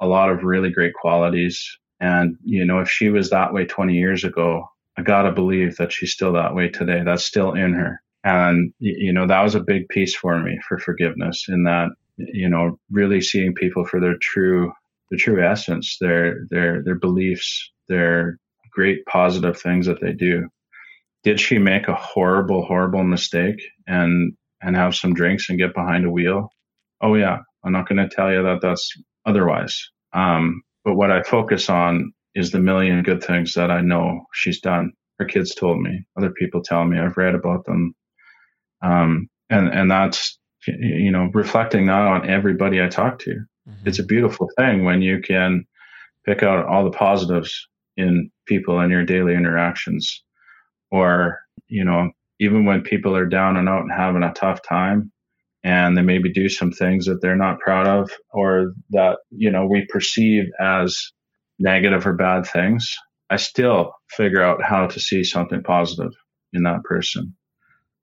[0.00, 1.78] a lot of really great qualities.
[2.00, 5.76] And, you know, if she was that way 20 years ago, I got to believe
[5.76, 7.02] that she's still that way today.
[7.04, 8.02] That's still in her.
[8.24, 12.48] And, you know, that was a big piece for me for forgiveness in that, you
[12.48, 14.72] know, really seeing people for their true,
[15.10, 18.38] their true essence, their, their, their beliefs, their
[18.72, 20.48] great positive things that they do.
[21.22, 26.04] Did she make a horrible, horrible mistake and, and have some drinks and get behind
[26.04, 26.50] a wheel?
[27.00, 28.92] Oh yeah, I'm not going to tell you that that's
[29.24, 29.90] otherwise.
[30.12, 34.60] Um, but what I focus on is the million good things that I know she's
[34.60, 34.92] done.
[35.18, 37.94] Her kids told me, other people tell me, I've read about them.
[38.82, 43.30] Um, and, and that's, you know, reflecting that on everybody I talk to.
[43.30, 43.88] Mm-hmm.
[43.88, 45.66] It's a beautiful thing when you can
[46.24, 47.66] pick out all the positives
[47.96, 50.22] in people in your daily interactions.
[50.90, 55.12] Or, you know, even when people are down and out and having a tough time,
[55.62, 59.66] and they maybe do some things that they're not proud of or that you know
[59.66, 61.12] we perceive as
[61.58, 62.96] negative or bad things
[63.28, 66.12] i still figure out how to see something positive
[66.52, 67.34] in that person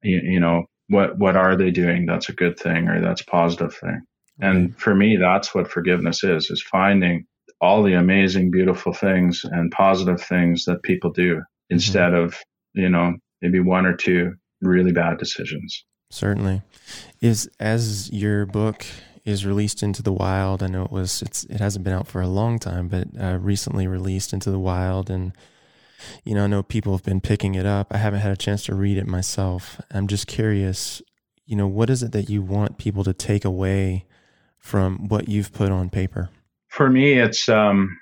[0.04, 3.26] you, you know what what are they doing that's a good thing or that's a
[3.26, 4.02] positive thing
[4.40, 7.26] and for me that's what forgiveness is is finding
[7.60, 11.42] all the amazing beautiful things and positive things that people do mm-hmm.
[11.70, 12.26] instead mm-hmm.
[12.26, 12.38] of
[12.74, 16.62] you know maybe one or two really bad decisions Certainly.
[17.22, 18.86] Is as your book
[19.26, 22.22] is released into the wild, I know it was it's it hasn't been out for
[22.22, 25.34] a long time, but uh, recently released into the wild and
[26.24, 27.88] you know, I know people have been picking it up.
[27.92, 29.82] I haven't had a chance to read it myself.
[29.92, 31.02] I'm just curious,
[31.46, 34.06] you know, what is it that you want people to take away
[34.60, 36.30] from what you've put on paper?
[36.70, 37.98] For me, it's um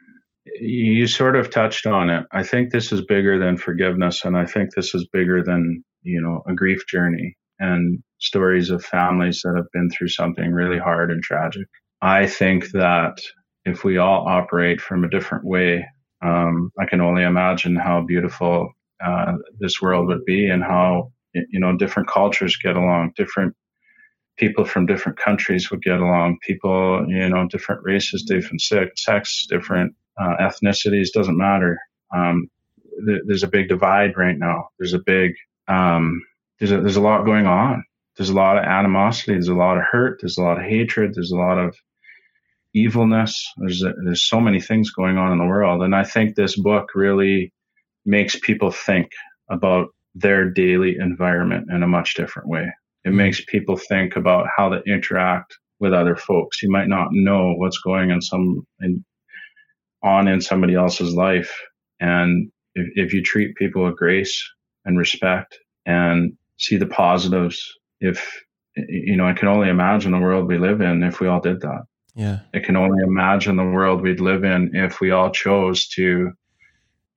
[0.60, 2.26] you sort of touched on it.
[2.32, 6.22] I think this is bigger than forgiveness and I think this is bigger than, you
[6.22, 11.12] know, a grief journey and stories of families that have been through something really hard
[11.12, 11.68] and tragic.
[12.01, 13.18] I think that
[13.66, 15.86] if we all operate from a different way,
[16.22, 18.72] um, I can only imagine how beautiful
[19.03, 23.53] uh, this world would be and how you know different cultures get along, different
[24.38, 29.93] people from different countries would get along, people you know different races, different sex, different
[30.20, 31.78] uh, ethnicities doesn't matter.
[32.16, 32.47] Um,
[33.06, 34.70] th- there's a big divide right now.
[34.80, 35.34] There's a big
[35.68, 36.22] um,
[36.60, 37.84] there's a, there's a lot going on.
[38.18, 39.34] There's a lot of animosity.
[39.34, 40.20] There's a lot of hurt.
[40.22, 41.14] There's a lot of hatred.
[41.14, 41.76] There's a lot of
[42.74, 43.45] evilness.
[43.58, 46.56] There's a, there's so many things going on in the world, and I think this
[46.60, 47.53] book really
[48.06, 49.12] makes people think
[49.49, 52.72] about their daily environment in a much different way.
[53.03, 53.18] It mm-hmm.
[53.18, 56.62] makes people think about how to interact with other folks.
[56.62, 59.03] You might not know what's going on some in,
[60.03, 61.53] on in somebody else's life,
[61.99, 64.41] and if, if you treat people with grace
[64.86, 68.43] and respect and see the positives, if
[68.76, 71.62] you know, I can only imagine the world we live in if we all did
[71.62, 71.86] that.
[72.14, 76.32] Yeah, I can only imagine the world we'd live in if we all chose to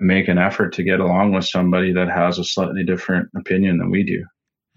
[0.00, 3.90] make an effort to get along with somebody that has a slightly different opinion than
[3.90, 4.24] we do.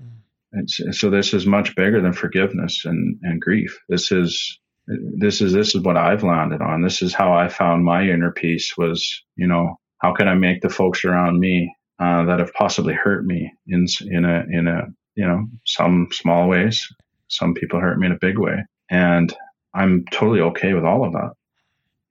[0.02, 0.94] Mm.
[0.94, 3.80] so this is much bigger than forgiveness and, and grief.
[3.90, 6.82] This is this is this is what I've landed on.
[6.82, 8.76] This is how I found my inner peace.
[8.78, 12.96] Was you know how can I make the folks around me uh, that have possibly
[12.96, 16.88] hurt me in in a in a you know some small ways.
[17.28, 19.32] Some people hurt me in a big way, and
[19.74, 21.34] I'm totally okay with all of that.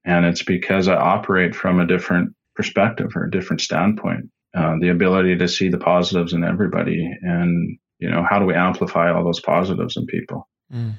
[0.05, 4.31] And it's because I operate from a different perspective or a different standpoint.
[4.55, 8.55] Uh, the ability to see the positives in everybody, and you know, how do we
[8.55, 10.49] amplify all those positives in people?
[10.73, 10.95] Mm,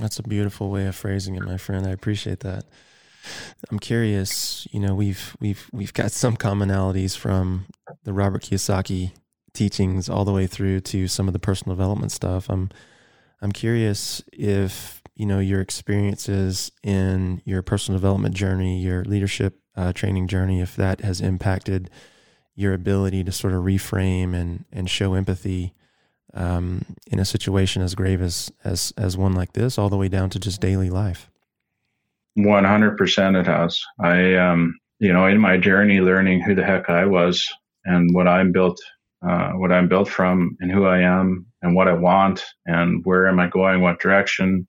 [0.00, 1.86] that's a beautiful way of phrasing it, my friend.
[1.86, 2.64] I appreciate that.
[3.70, 4.66] I'm curious.
[4.70, 7.66] You know, we've we've we've got some commonalities from
[8.04, 9.12] the Robert Kiyosaki
[9.54, 12.48] teachings all the way through to some of the personal development stuff.
[12.48, 12.70] I'm
[13.40, 19.92] I'm curious if you know your experiences in your personal development journey, your leadership uh,
[19.92, 21.90] training journey, if that has impacted
[22.54, 25.74] your ability to sort of reframe and and show empathy
[26.34, 30.08] um, in a situation as grave as as as one like this, all the way
[30.08, 31.30] down to just daily life.
[32.34, 33.80] One hundred percent, it has.
[34.00, 37.46] I um, you know, in my journey, learning who the heck I was
[37.84, 38.78] and what I'm built,
[39.26, 43.28] uh, what I'm built from, and who I am, and what I want, and where
[43.28, 44.66] am I going, what direction,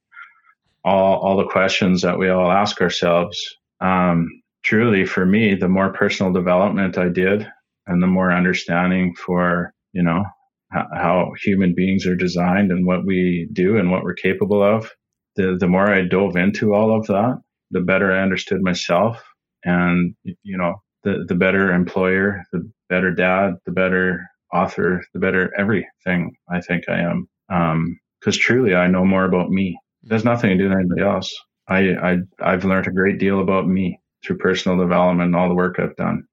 [0.84, 3.40] all all the questions that we all ask ourselves.
[3.82, 4.28] Um,
[4.64, 7.48] truly for me, the more personal development I did
[7.88, 10.24] and the more understanding for, you know,
[10.72, 14.92] how human beings are designed and what we do and what we're capable of,
[15.36, 17.42] the, the more I dove into all of that,
[17.74, 19.22] the better I understood myself
[19.66, 25.52] and, you know, the, the better employer, the better dad, the better author, the better
[25.58, 27.28] everything I think I am.
[27.50, 29.78] Um, cause truly I know more about me.
[30.04, 31.34] There's nothing to do with anybody else.
[31.68, 35.56] I, I, I've learned a great deal about me through personal development and all the
[35.56, 36.24] work I've done.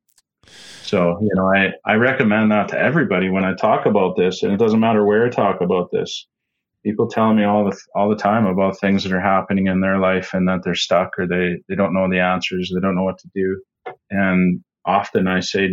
[0.82, 4.52] So, you know, I, I recommend that to everybody when I talk about this, and
[4.52, 6.26] it doesn't matter where I talk about this.
[6.84, 9.98] People tell me all the all the time about things that are happening in their
[9.98, 13.04] life and that they're stuck or they, they don't know the answers, they don't know
[13.04, 13.60] what to do.
[14.10, 15.68] And often I say,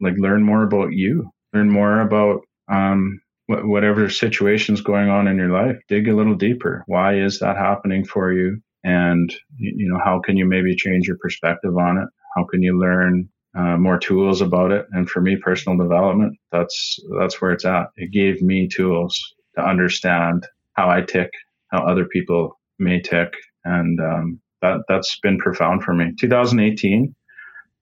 [0.00, 2.40] like, learn more about you, learn more about
[2.72, 5.76] um, whatever situation's going on in your life.
[5.88, 6.84] Dig a little deeper.
[6.86, 8.60] Why is that happening for you?
[8.84, 12.78] and you know how can you maybe change your perspective on it how can you
[12.78, 17.64] learn uh, more tools about it and for me personal development that's that's where it's
[17.64, 21.30] at it gave me tools to understand how i tick
[21.68, 23.34] how other people may tick
[23.64, 27.14] and um, that that's been profound for me 2018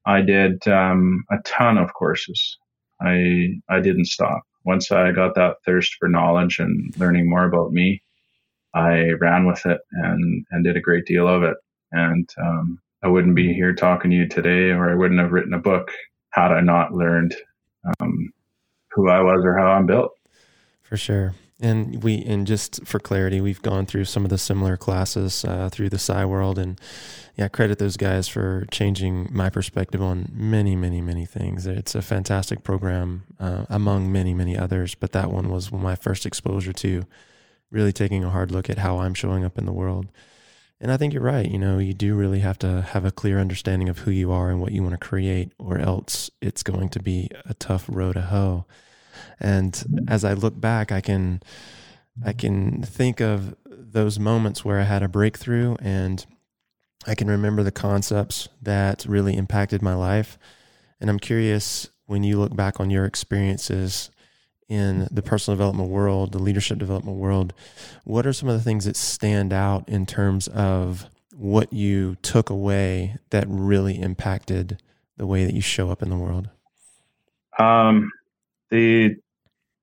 [0.07, 2.59] i did um, a ton of courses
[3.01, 7.73] i i didn't stop once i got that thirst for knowledge and learning more about
[7.73, 8.03] me
[8.75, 11.57] I ran with it and and did a great deal of it.
[11.93, 15.55] And um, I wouldn't be here talking to you today, or I wouldn't have written
[15.55, 15.91] a book
[16.31, 17.35] had I not learned
[18.01, 18.33] um,
[18.93, 20.13] who I was or how I'm built.
[20.83, 21.35] For sure.
[21.63, 25.69] And we, and just for clarity, we've gone through some of the similar classes uh,
[25.71, 26.81] through the Psi world, and
[27.37, 31.65] yeah, credit those guys for changing my perspective on many, many, many things.
[31.65, 36.27] It's a fantastic program uh, among many, many others, but that one was my first
[36.27, 37.05] exposure to
[37.71, 40.09] really taking a hard look at how I'm showing up in the world.
[40.81, 41.49] And I think you're right.
[41.49, 44.51] You know, you do really have to have a clear understanding of who you are
[44.51, 48.15] and what you want to create, or else it's going to be a tough road
[48.15, 48.67] to hoe.
[49.41, 51.43] And as I look back, I can
[52.25, 56.25] I can think of those moments where I had a breakthrough and
[57.07, 60.39] I can remember the concepts that really impacted my life.
[61.01, 64.11] And I'm curious when you look back on your experiences
[64.69, 67.53] in the personal development world, the leadership development world,
[68.05, 72.51] what are some of the things that stand out in terms of what you took
[72.51, 74.81] away that really impacted
[75.17, 76.49] the way that you show up in the world?
[77.59, 78.11] Um,
[78.73, 79.17] the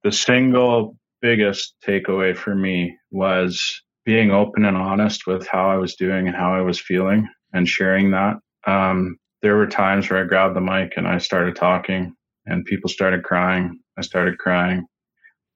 [0.04, 5.96] the single biggest takeaway for me was being open and honest with how I was
[5.96, 8.38] doing and how I was feeling and sharing that.
[8.68, 12.16] Um, there were times where I grabbed the mic and I started talking
[12.48, 14.86] and people started crying I started crying.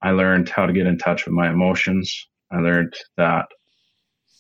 [0.02, 2.14] I learned how to get in touch with my emotions.
[2.52, 3.48] I learned that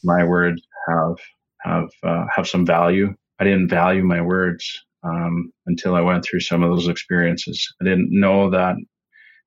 [0.04, 1.16] my words have
[1.64, 3.16] have uh, have some value.
[3.39, 4.66] I didn't value my words
[5.04, 7.74] um, until I went through some of those experiences.
[7.82, 8.76] I didn't know that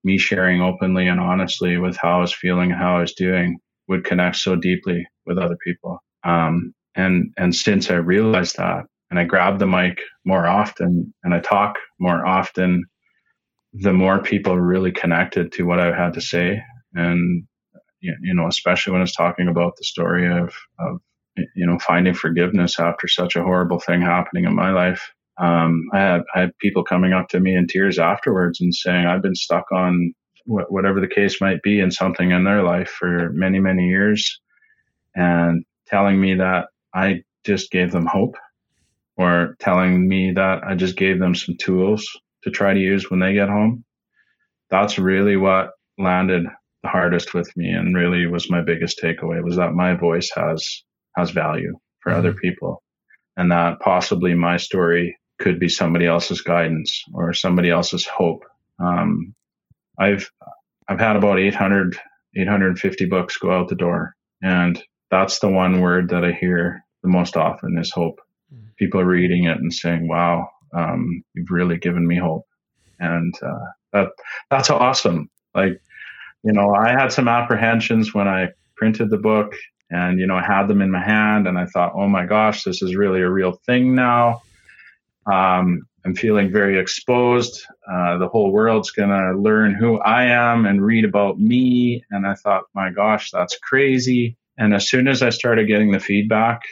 [0.04, 4.04] me sharing openly and honestly with how I was feeling how I was doing would
[4.04, 5.98] connect so deeply with other people.
[6.24, 11.34] Um, and and since I realized that, and I grab the mic more often, and
[11.34, 12.84] I talk more often,
[13.72, 16.62] the more people really connected to what I had to say,
[16.94, 17.46] and
[18.00, 21.00] you know, especially when I was talking about the story of of
[21.54, 25.12] you know finding forgiveness after such a horrible thing happening in my life.
[25.38, 29.06] Um, I had I had people coming up to me in tears afterwards and saying
[29.06, 30.14] I've been stuck on
[30.46, 34.40] wh- whatever the case might be in something in their life for many many years,
[35.14, 38.36] and telling me that I just gave them hope,
[39.16, 42.08] or telling me that I just gave them some tools
[42.44, 43.84] to try to use when they get home.
[44.70, 46.46] That's really what landed
[46.82, 50.84] the hardest with me and really was my biggest takeaway was that my voice has
[51.16, 52.18] has value for mm-hmm.
[52.18, 52.82] other people
[53.36, 58.44] and that possibly my story could be somebody else's guidance or somebody else's hope
[58.78, 59.34] um,
[59.98, 60.30] i've
[60.88, 61.98] i've had about 800
[62.36, 67.08] 850 books go out the door and that's the one word that i hear the
[67.08, 68.20] most often is hope
[68.52, 68.66] mm-hmm.
[68.78, 72.44] people are reading it and saying wow um, you've really given me hope
[72.98, 74.08] and uh, that
[74.50, 75.80] that's awesome like
[76.46, 79.52] you know, I had some apprehensions when I printed the book
[79.90, 82.62] and, you know, I had them in my hand and I thought, oh my gosh,
[82.62, 84.42] this is really a real thing now.
[85.30, 87.66] Um, I'm feeling very exposed.
[87.90, 92.04] Uh, the whole world's going to learn who I am and read about me.
[92.10, 94.36] And I thought, my gosh, that's crazy.
[94.56, 96.62] And as soon as I started getting the feedback,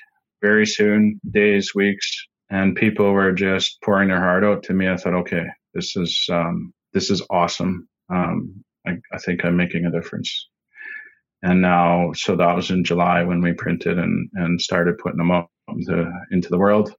[0.41, 4.97] very soon, days, weeks, and people were just pouring their heart out to me, I
[4.97, 7.89] thought, okay, this is um, this is awesome.
[8.09, 10.49] Um, I, I think I'm making a difference.
[11.43, 15.31] And now, so that was in July when we printed and, and started putting them
[15.31, 16.95] up into, into the world.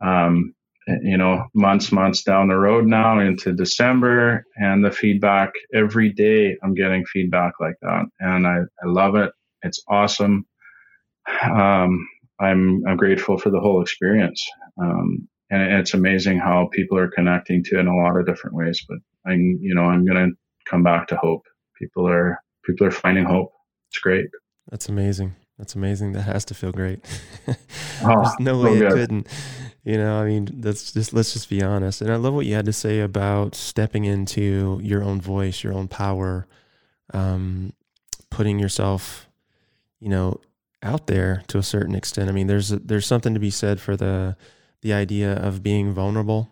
[0.00, 0.54] Um,
[1.02, 6.56] you know, months, months down the road now into December, and the feedback every day,
[6.62, 9.30] I'm getting feedback like that, and I, I love it.
[9.62, 10.46] It's awesome.
[11.42, 12.08] Um,
[12.40, 14.46] I'm I'm grateful for the whole experience,
[14.80, 18.56] um, and it's amazing how people are connecting to it in a lot of different
[18.56, 18.84] ways.
[18.88, 20.28] But I'm you know I'm gonna
[20.66, 21.42] come back to hope.
[21.78, 23.52] People are people are finding hope.
[23.90, 24.28] It's great.
[24.70, 25.34] That's amazing.
[25.58, 26.12] That's amazing.
[26.12, 27.04] That has to feel great.
[27.48, 27.54] oh,
[28.22, 29.26] There's no way it couldn't.
[29.84, 32.02] You know, I mean, that's just let's just be honest.
[32.02, 35.72] And I love what you had to say about stepping into your own voice, your
[35.72, 36.46] own power,
[37.14, 37.72] um,
[38.30, 39.28] putting yourself,
[40.00, 40.40] you know,
[40.82, 42.28] out there to a certain extent.
[42.28, 44.36] I mean, there's there's something to be said for the
[44.82, 46.50] the idea of being vulnerable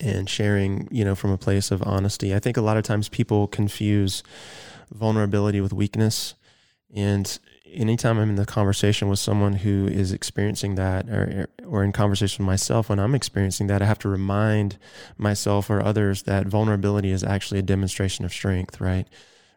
[0.00, 2.34] and sharing, you know, from a place of honesty.
[2.34, 4.22] I think a lot of times people confuse
[4.92, 6.34] vulnerability with weakness.
[6.94, 7.38] And
[7.72, 12.44] anytime I'm in the conversation with someone who is experiencing that or, or in conversation
[12.44, 14.78] with myself when I'm experiencing that, I have to remind
[15.18, 19.06] myself or others that vulnerability is actually a demonstration of strength, right?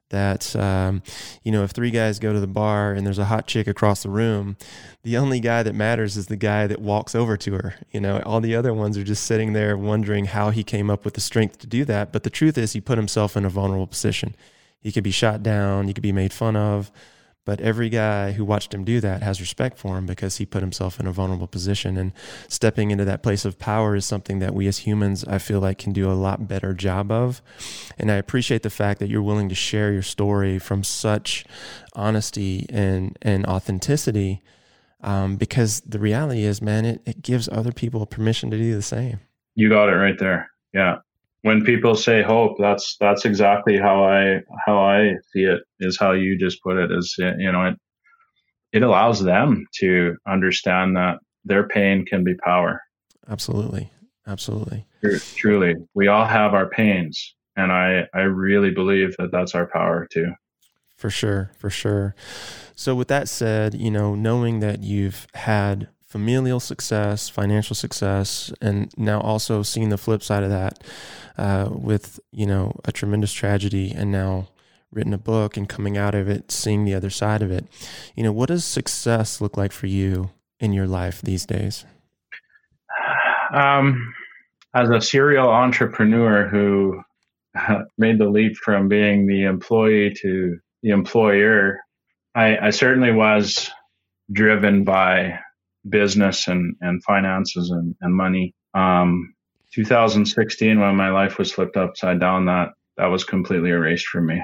[0.10, 1.02] that um,
[1.44, 4.04] you know if three guys go to the bar and there's a hot chick across
[4.04, 4.58] the room
[5.04, 8.22] the only guy that matters is the guy that walks over to her you know?
[8.26, 11.22] All the other ones are just sitting there wondering how he came up with the
[11.22, 12.12] strength to do that.
[12.12, 14.36] But the truth is he put himself in a vulnerable position.
[14.80, 16.92] He could be shot down he could be made fun of
[17.46, 20.62] but every guy who watched him do that has respect for him because he put
[20.62, 21.98] himself in a vulnerable position.
[21.98, 22.14] And
[22.48, 25.78] stepping into that place of power is something that we as humans, I feel like,
[25.80, 27.42] can do a lot better job of.
[27.98, 31.46] And I appreciate the fact that you're willing to share your story from such
[31.94, 34.42] honesty and, and authenticity.
[35.02, 38.82] Um, because the reality is, man, it, it gives other people permission to do the
[38.82, 39.22] same.
[39.56, 40.52] You got it right there.
[40.74, 40.98] Yeah
[41.42, 45.62] when people say hope, that's that's exactly how I how I see it.
[45.80, 46.92] Is how you just put it.
[46.92, 47.76] Is you know it
[48.72, 52.82] it allows them to understand that their pain can be power.
[53.28, 53.92] Absolutely,
[54.28, 54.86] absolutely.
[55.36, 60.08] Truly, we all have our pains, and I I really believe that that's our power
[60.12, 60.34] too.
[60.98, 62.14] For sure, for sure.
[62.76, 68.92] So with that said, you know, knowing that you've had familial success, financial success, and
[68.98, 70.84] now also seeing the flip side of that
[71.38, 74.48] uh, with you know a tremendous tragedy, and now
[74.92, 77.66] written a book and coming out of it, seeing the other side of it.
[78.16, 81.86] You know, what does success look like for you in your life these days?
[83.52, 84.14] Um,
[84.76, 87.02] as a serial entrepreneur who
[87.98, 91.80] made the leap from being the employee to the employer,
[92.36, 93.72] I, I certainly was
[94.32, 95.40] driven by
[95.88, 98.54] business and, and finances and, and money.
[98.74, 99.34] Um,
[99.74, 104.42] 2016, when my life was flipped upside down, that that was completely erased from me.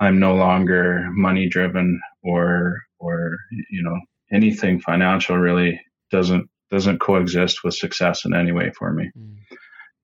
[0.00, 3.36] I'm no longer money driven or or
[3.70, 3.98] you know
[4.32, 9.10] anything financial really doesn't doesn't coexist with success in any way for me.
[9.18, 9.36] Mm.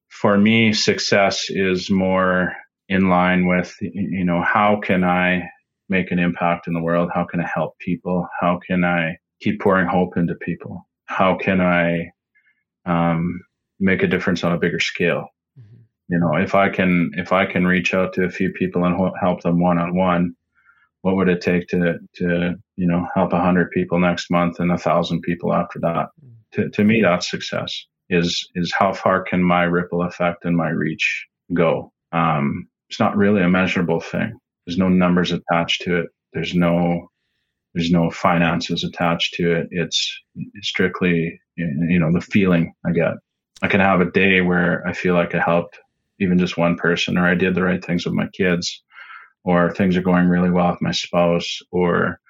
[0.09, 2.55] For me, success is more
[2.89, 5.49] in line with you know how can I
[5.89, 7.11] make an impact in the world?
[7.15, 8.27] How can I help people?
[8.41, 10.89] How can I keep pouring hope into people?
[11.05, 12.11] How can I
[12.87, 13.41] um,
[13.79, 15.29] make a difference on a bigger scale?
[15.59, 15.83] Mm-hmm.
[16.09, 18.97] You know, if I can if I can reach out to a few people and
[18.97, 20.35] ho- help them one on one,
[21.03, 24.73] what would it take to to you know help a hundred people next month and
[24.73, 26.07] a thousand people after that?
[26.25, 26.63] Mm-hmm.
[26.63, 27.85] To, to me, that's success.
[28.09, 31.93] Is is how far can my ripple effect and my reach go?
[32.13, 34.39] Um, it's not really a measurable thing.
[34.67, 36.07] There's no numbers attached to it.
[36.33, 37.11] There's no
[37.75, 39.69] there's no finances attached to it.
[39.71, 40.21] It's,
[40.63, 43.15] strictly you know the feeling I get.
[43.63, 45.79] I can have a day where I feel like I helped
[46.21, 48.83] even just one person, or I did the right things with my kids,
[49.45, 52.21] or things are going really well with my spouse, or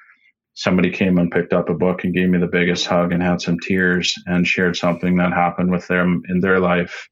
[0.54, 3.40] somebody came and picked up a book and gave me the biggest hug and had
[3.40, 7.08] some tears and shared something that happened with them in their life.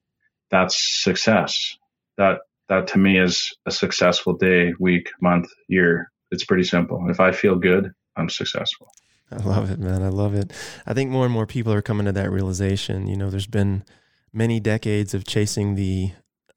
[0.51, 1.77] That's success.
[2.19, 6.11] That that to me is a successful day, week, month, year.
[6.31, 7.07] It's pretty simple.
[7.11, 8.93] If I feel good, I'm successful.
[9.31, 10.03] I love it, man.
[10.03, 10.53] I love it.
[10.87, 13.07] I think more and more people are coming to that realization.
[13.07, 13.85] You know, there's been
[14.33, 16.13] many decades of chasing the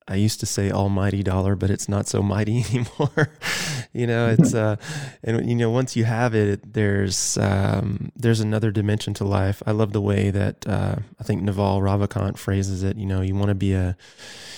[0.08, 3.30] I used to say almighty dollar, but it's not so mighty anymore.
[3.92, 4.76] you know, it's uh,
[5.24, 9.64] and you know, once you have it, there's um, there's another dimension to life.
[9.66, 12.98] I love the way that uh, I think Naval Ravikant phrases it.
[12.98, 13.98] You know, you want to be a,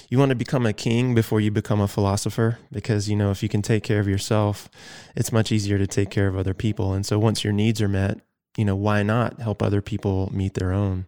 [0.09, 3.41] you want to become a king before you become a philosopher, because you know, if
[3.41, 4.69] you can take care of yourself,
[5.15, 6.93] it's much easier to take care of other people.
[6.93, 8.19] And so, once your needs are met,
[8.57, 11.05] you know, why not help other people meet their own?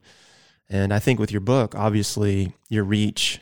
[0.69, 3.41] And I think with your book, obviously, your reach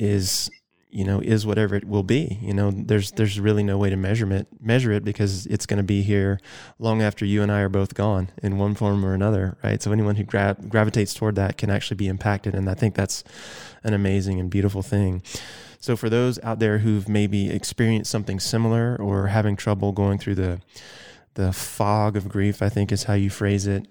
[0.00, 0.50] is
[0.92, 2.70] you know is whatever it will be you know?
[2.70, 6.02] There's there's really no way to measure it measure it because it's going to be
[6.02, 6.40] here
[6.78, 9.80] long after you and I are both gone in one form or another right?
[9.80, 13.22] So anyone who gra- gravitates toward that can actually be impacted and I think that's
[13.84, 15.22] an amazing and beautiful thing.
[15.78, 20.36] So for those out there who've maybe experienced something similar or having trouble going through
[20.36, 20.60] the
[21.34, 23.86] the fog of grief I think is how you phrase it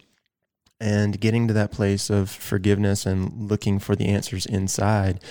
[0.79, 5.21] and getting to that place of forgiveness and looking for the answers inside.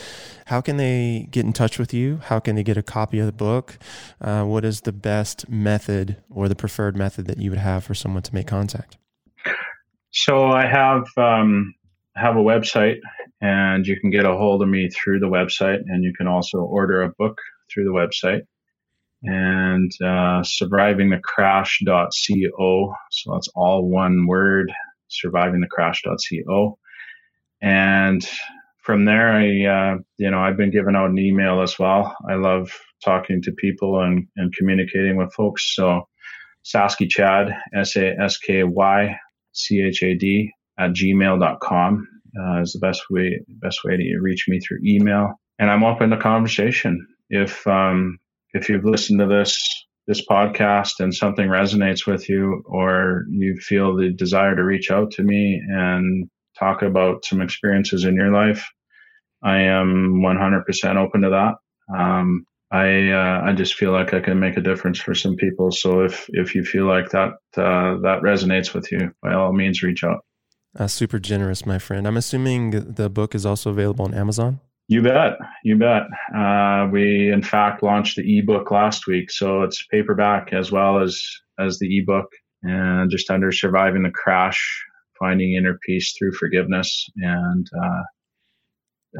[0.46, 2.20] How can they get in touch with you?
[2.24, 3.78] How can they get a copy of the book?
[4.20, 7.94] Uh, what is the best method or the preferred method that you would have for
[7.94, 8.98] someone to make contact?
[10.10, 11.74] So I have um,
[12.16, 12.98] have a website,
[13.40, 16.58] and you can get a hold of me through the website, and you can also
[16.58, 17.38] order a book
[17.72, 18.42] through the website.
[19.22, 22.94] And uh, survivingthecrash.co.
[23.10, 24.72] So that's all one word
[25.10, 26.78] survivingthecrash.co.
[27.60, 28.28] And
[28.78, 32.16] from there, I, uh, you know, I've been giving out an email as well.
[32.28, 32.70] I love
[33.04, 35.74] talking to people and, and communicating with folks.
[35.74, 36.08] So
[36.64, 39.18] Sasky Chad, S A S K Y
[39.52, 42.08] C H A D at gmail.com
[42.40, 45.34] uh, is the best way, best way to reach me through email.
[45.58, 47.06] And I'm open to conversation.
[47.30, 48.18] If, um,
[48.54, 53.94] if you've listened to this this podcast and something resonates with you or you feel
[53.94, 56.28] the desire to reach out to me and
[56.58, 58.66] talk about some experiences in your life,
[59.44, 61.96] I am 100% open to that.
[61.96, 65.70] Um, I uh, I just feel like I can make a difference for some people.
[65.70, 69.82] So if if you feel like that uh, that resonates with you, by all means,
[69.82, 70.20] reach out.
[70.78, 72.06] Uh, super generous, my friend.
[72.06, 74.60] I'm assuming the book is also available on Amazon.
[74.88, 75.36] You bet.
[75.62, 76.04] You bet.
[76.34, 79.30] Uh, we, in fact, launched the ebook last week.
[79.30, 81.22] So it's paperback as well as,
[81.58, 82.32] as the ebook
[82.62, 84.82] and just under surviving the crash,
[85.18, 87.06] finding inner peace through forgiveness.
[87.16, 88.02] And uh,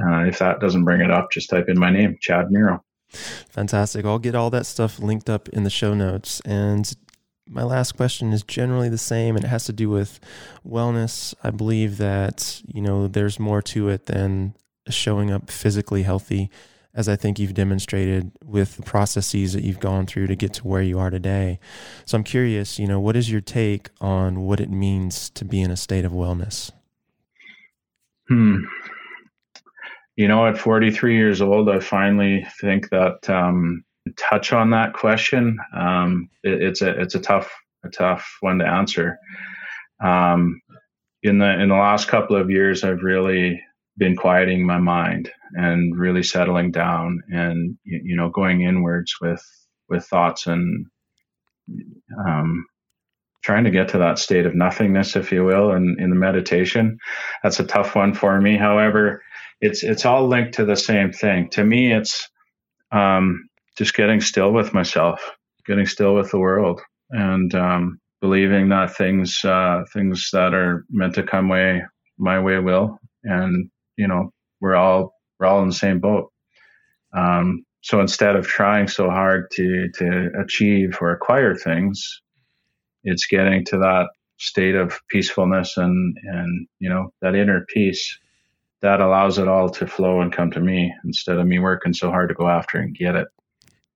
[0.03, 2.83] uh, if that doesn't bring it up, just type in my name, Chad Miro.
[3.11, 4.07] Fantastic.
[4.07, 6.41] I'll get all that stuff linked up in the show notes.
[6.47, 6.91] And
[7.47, 10.19] my last question is generally the same and it has to do with
[10.67, 11.35] wellness.
[11.43, 14.55] I believe that, you know, there's more to it than
[14.95, 16.51] showing up physically healthy,
[16.95, 20.67] as I think you've demonstrated with the processes that you've gone through to get to
[20.67, 21.61] where you are today.
[22.05, 25.61] So I'm curious, you know, what is your take on what it means to be
[25.61, 26.71] in a state of wellness?
[28.29, 28.59] Hmm.
[30.17, 33.85] You know, at 43 years old, I finally think that um,
[34.17, 35.59] touch on that question.
[35.77, 37.51] Um, it, it's a it's a tough
[37.85, 39.19] a tough one to answer.
[40.03, 40.61] Um,
[41.23, 43.63] in the in the last couple of years, I've really
[43.99, 49.45] been quieting my mind and really settling down and you know going inwards with
[49.89, 50.87] with thoughts and
[52.27, 52.67] um,
[53.43, 56.99] trying to get to that state of nothingness, if you will, and in the meditation.
[57.43, 58.57] That's a tough one for me.
[58.57, 59.23] However,
[59.61, 61.49] it's it's all linked to the same thing.
[61.51, 62.29] To me, it's
[62.93, 65.21] um, just getting still with myself,
[65.67, 66.81] getting still with the world,
[67.11, 71.83] and um, believing that things uh, things that are meant to come way
[72.19, 76.33] my way will, and you know we're all we're all in the same boat.
[77.13, 82.23] Um, so instead of trying so hard to to achieve or acquire things,
[83.05, 84.09] it's getting to that
[84.39, 88.19] state of peacefulness and and you know that inner peace
[88.81, 92.11] that allows it all to flow and come to me instead of me working so
[92.11, 93.27] hard to go after and get it.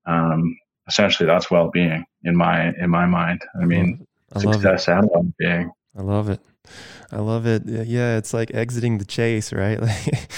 [0.07, 0.59] Um,
[0.89, 3.43] essentially, that's well-being in my in my mind.
[3.61, 4.05] I mean,
[4.35, 5.71] I success and well-being.
[5.97, 6.41] I love it.
[7.11, 7.65] I love it.
[7.67, 9.79] Yeah, it's like exiting the chase, right?
[9.93, 10.29] Like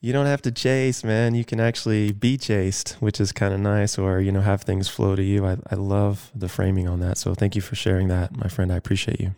[0.00, 1.34] you don't have to chase, man.
[1.34, 4.88] You can actually be chased, which is kind of nice, or you know, have things
[4.88, 5.44] flow to you.
[5.44, 7.18] I, I love the framing on that.
[7.18, 8.72] So thank you for sharing that, my friend.
[8.72, 9.34] I appreciate you.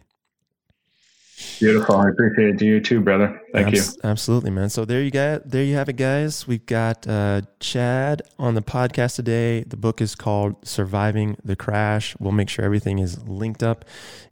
[1.59, 1.97] Beautiful.
[1.97, 3.41] I appreciate it to you too, brother.
[3.53, 4.01] Thank Abs- you.
[4.03, 4.71] Absolutely, man.
[4.71, 6.47] So there you got there you have it, guys.
[6.47, 9.65] We've got uh, Chad on the podcast today.
[9.65, 12.17] The book is called Surviving the Crash.
[12.19, 13.85] We'll make sure everything is linked up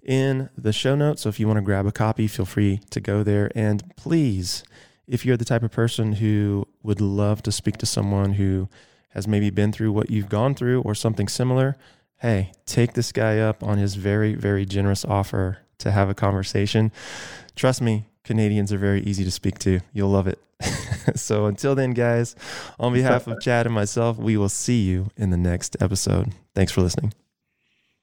[0.02, 1.22] in the show notes.
[1.22, 3.50] So if you want to grab a copy, feel free to go there.
[3.54, 4.64] And please,
[5.06, 8.68] if you're the type of person who would love to speak to someone who
[9.10, 11.76] has maybe been through what you've gone through or something similar,
[12.18, 16.92] hey, take this guy up on his very, very generous offer to have a conversation.
[17.56, 19.80] Trust me, Canadians are very easy to speak to.
[19.92, 20.38] You'll love it.
[21.14, 22.34] so until then, guys,
[22.78, 26.32] on behalf of Chad and myself, we will see you in the next episode.
[26.54, 27.12] Thanks for listening.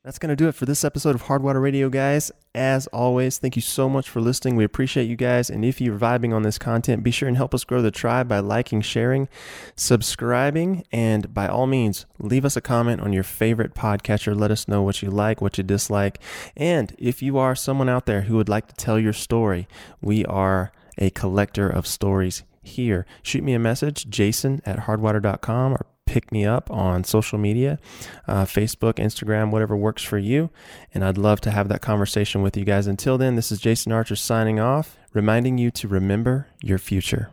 [0.06, 2.32] That's going to do it for this episode of Hardwater Radio, guys.
[2.54, 4.56] As always, thank you so much for listening.
[4.56, 5.50] We appreciate you guys.
[5.50, 8.28] And if you're vibing on this content, be sure and help us grow the tribe
[8.28, 9.28] by liking, sharing,
[9.76, 14.40] subscribing, and by all means, leave us a comment on your favorite podcatcher.
[14.40, 16.20] Let us know what you like, what you dislike.
[16.56, 19.68] And if you are someone out there who would like to tell your story,
[20.02, 23.08] we are a collector of stories here.
[23.24, 27.80] Shoot me a message, jason at hardwater.com or pick me up on social media
[28.28, 30.50] uh, Facebook, Instagram, whatever works for you.
[30.94, 32.88] And I'd love to have that conversation with you guys.
[32.88, 37.30] Until then, this is Jason Archer signing off, reminding you to remember your future.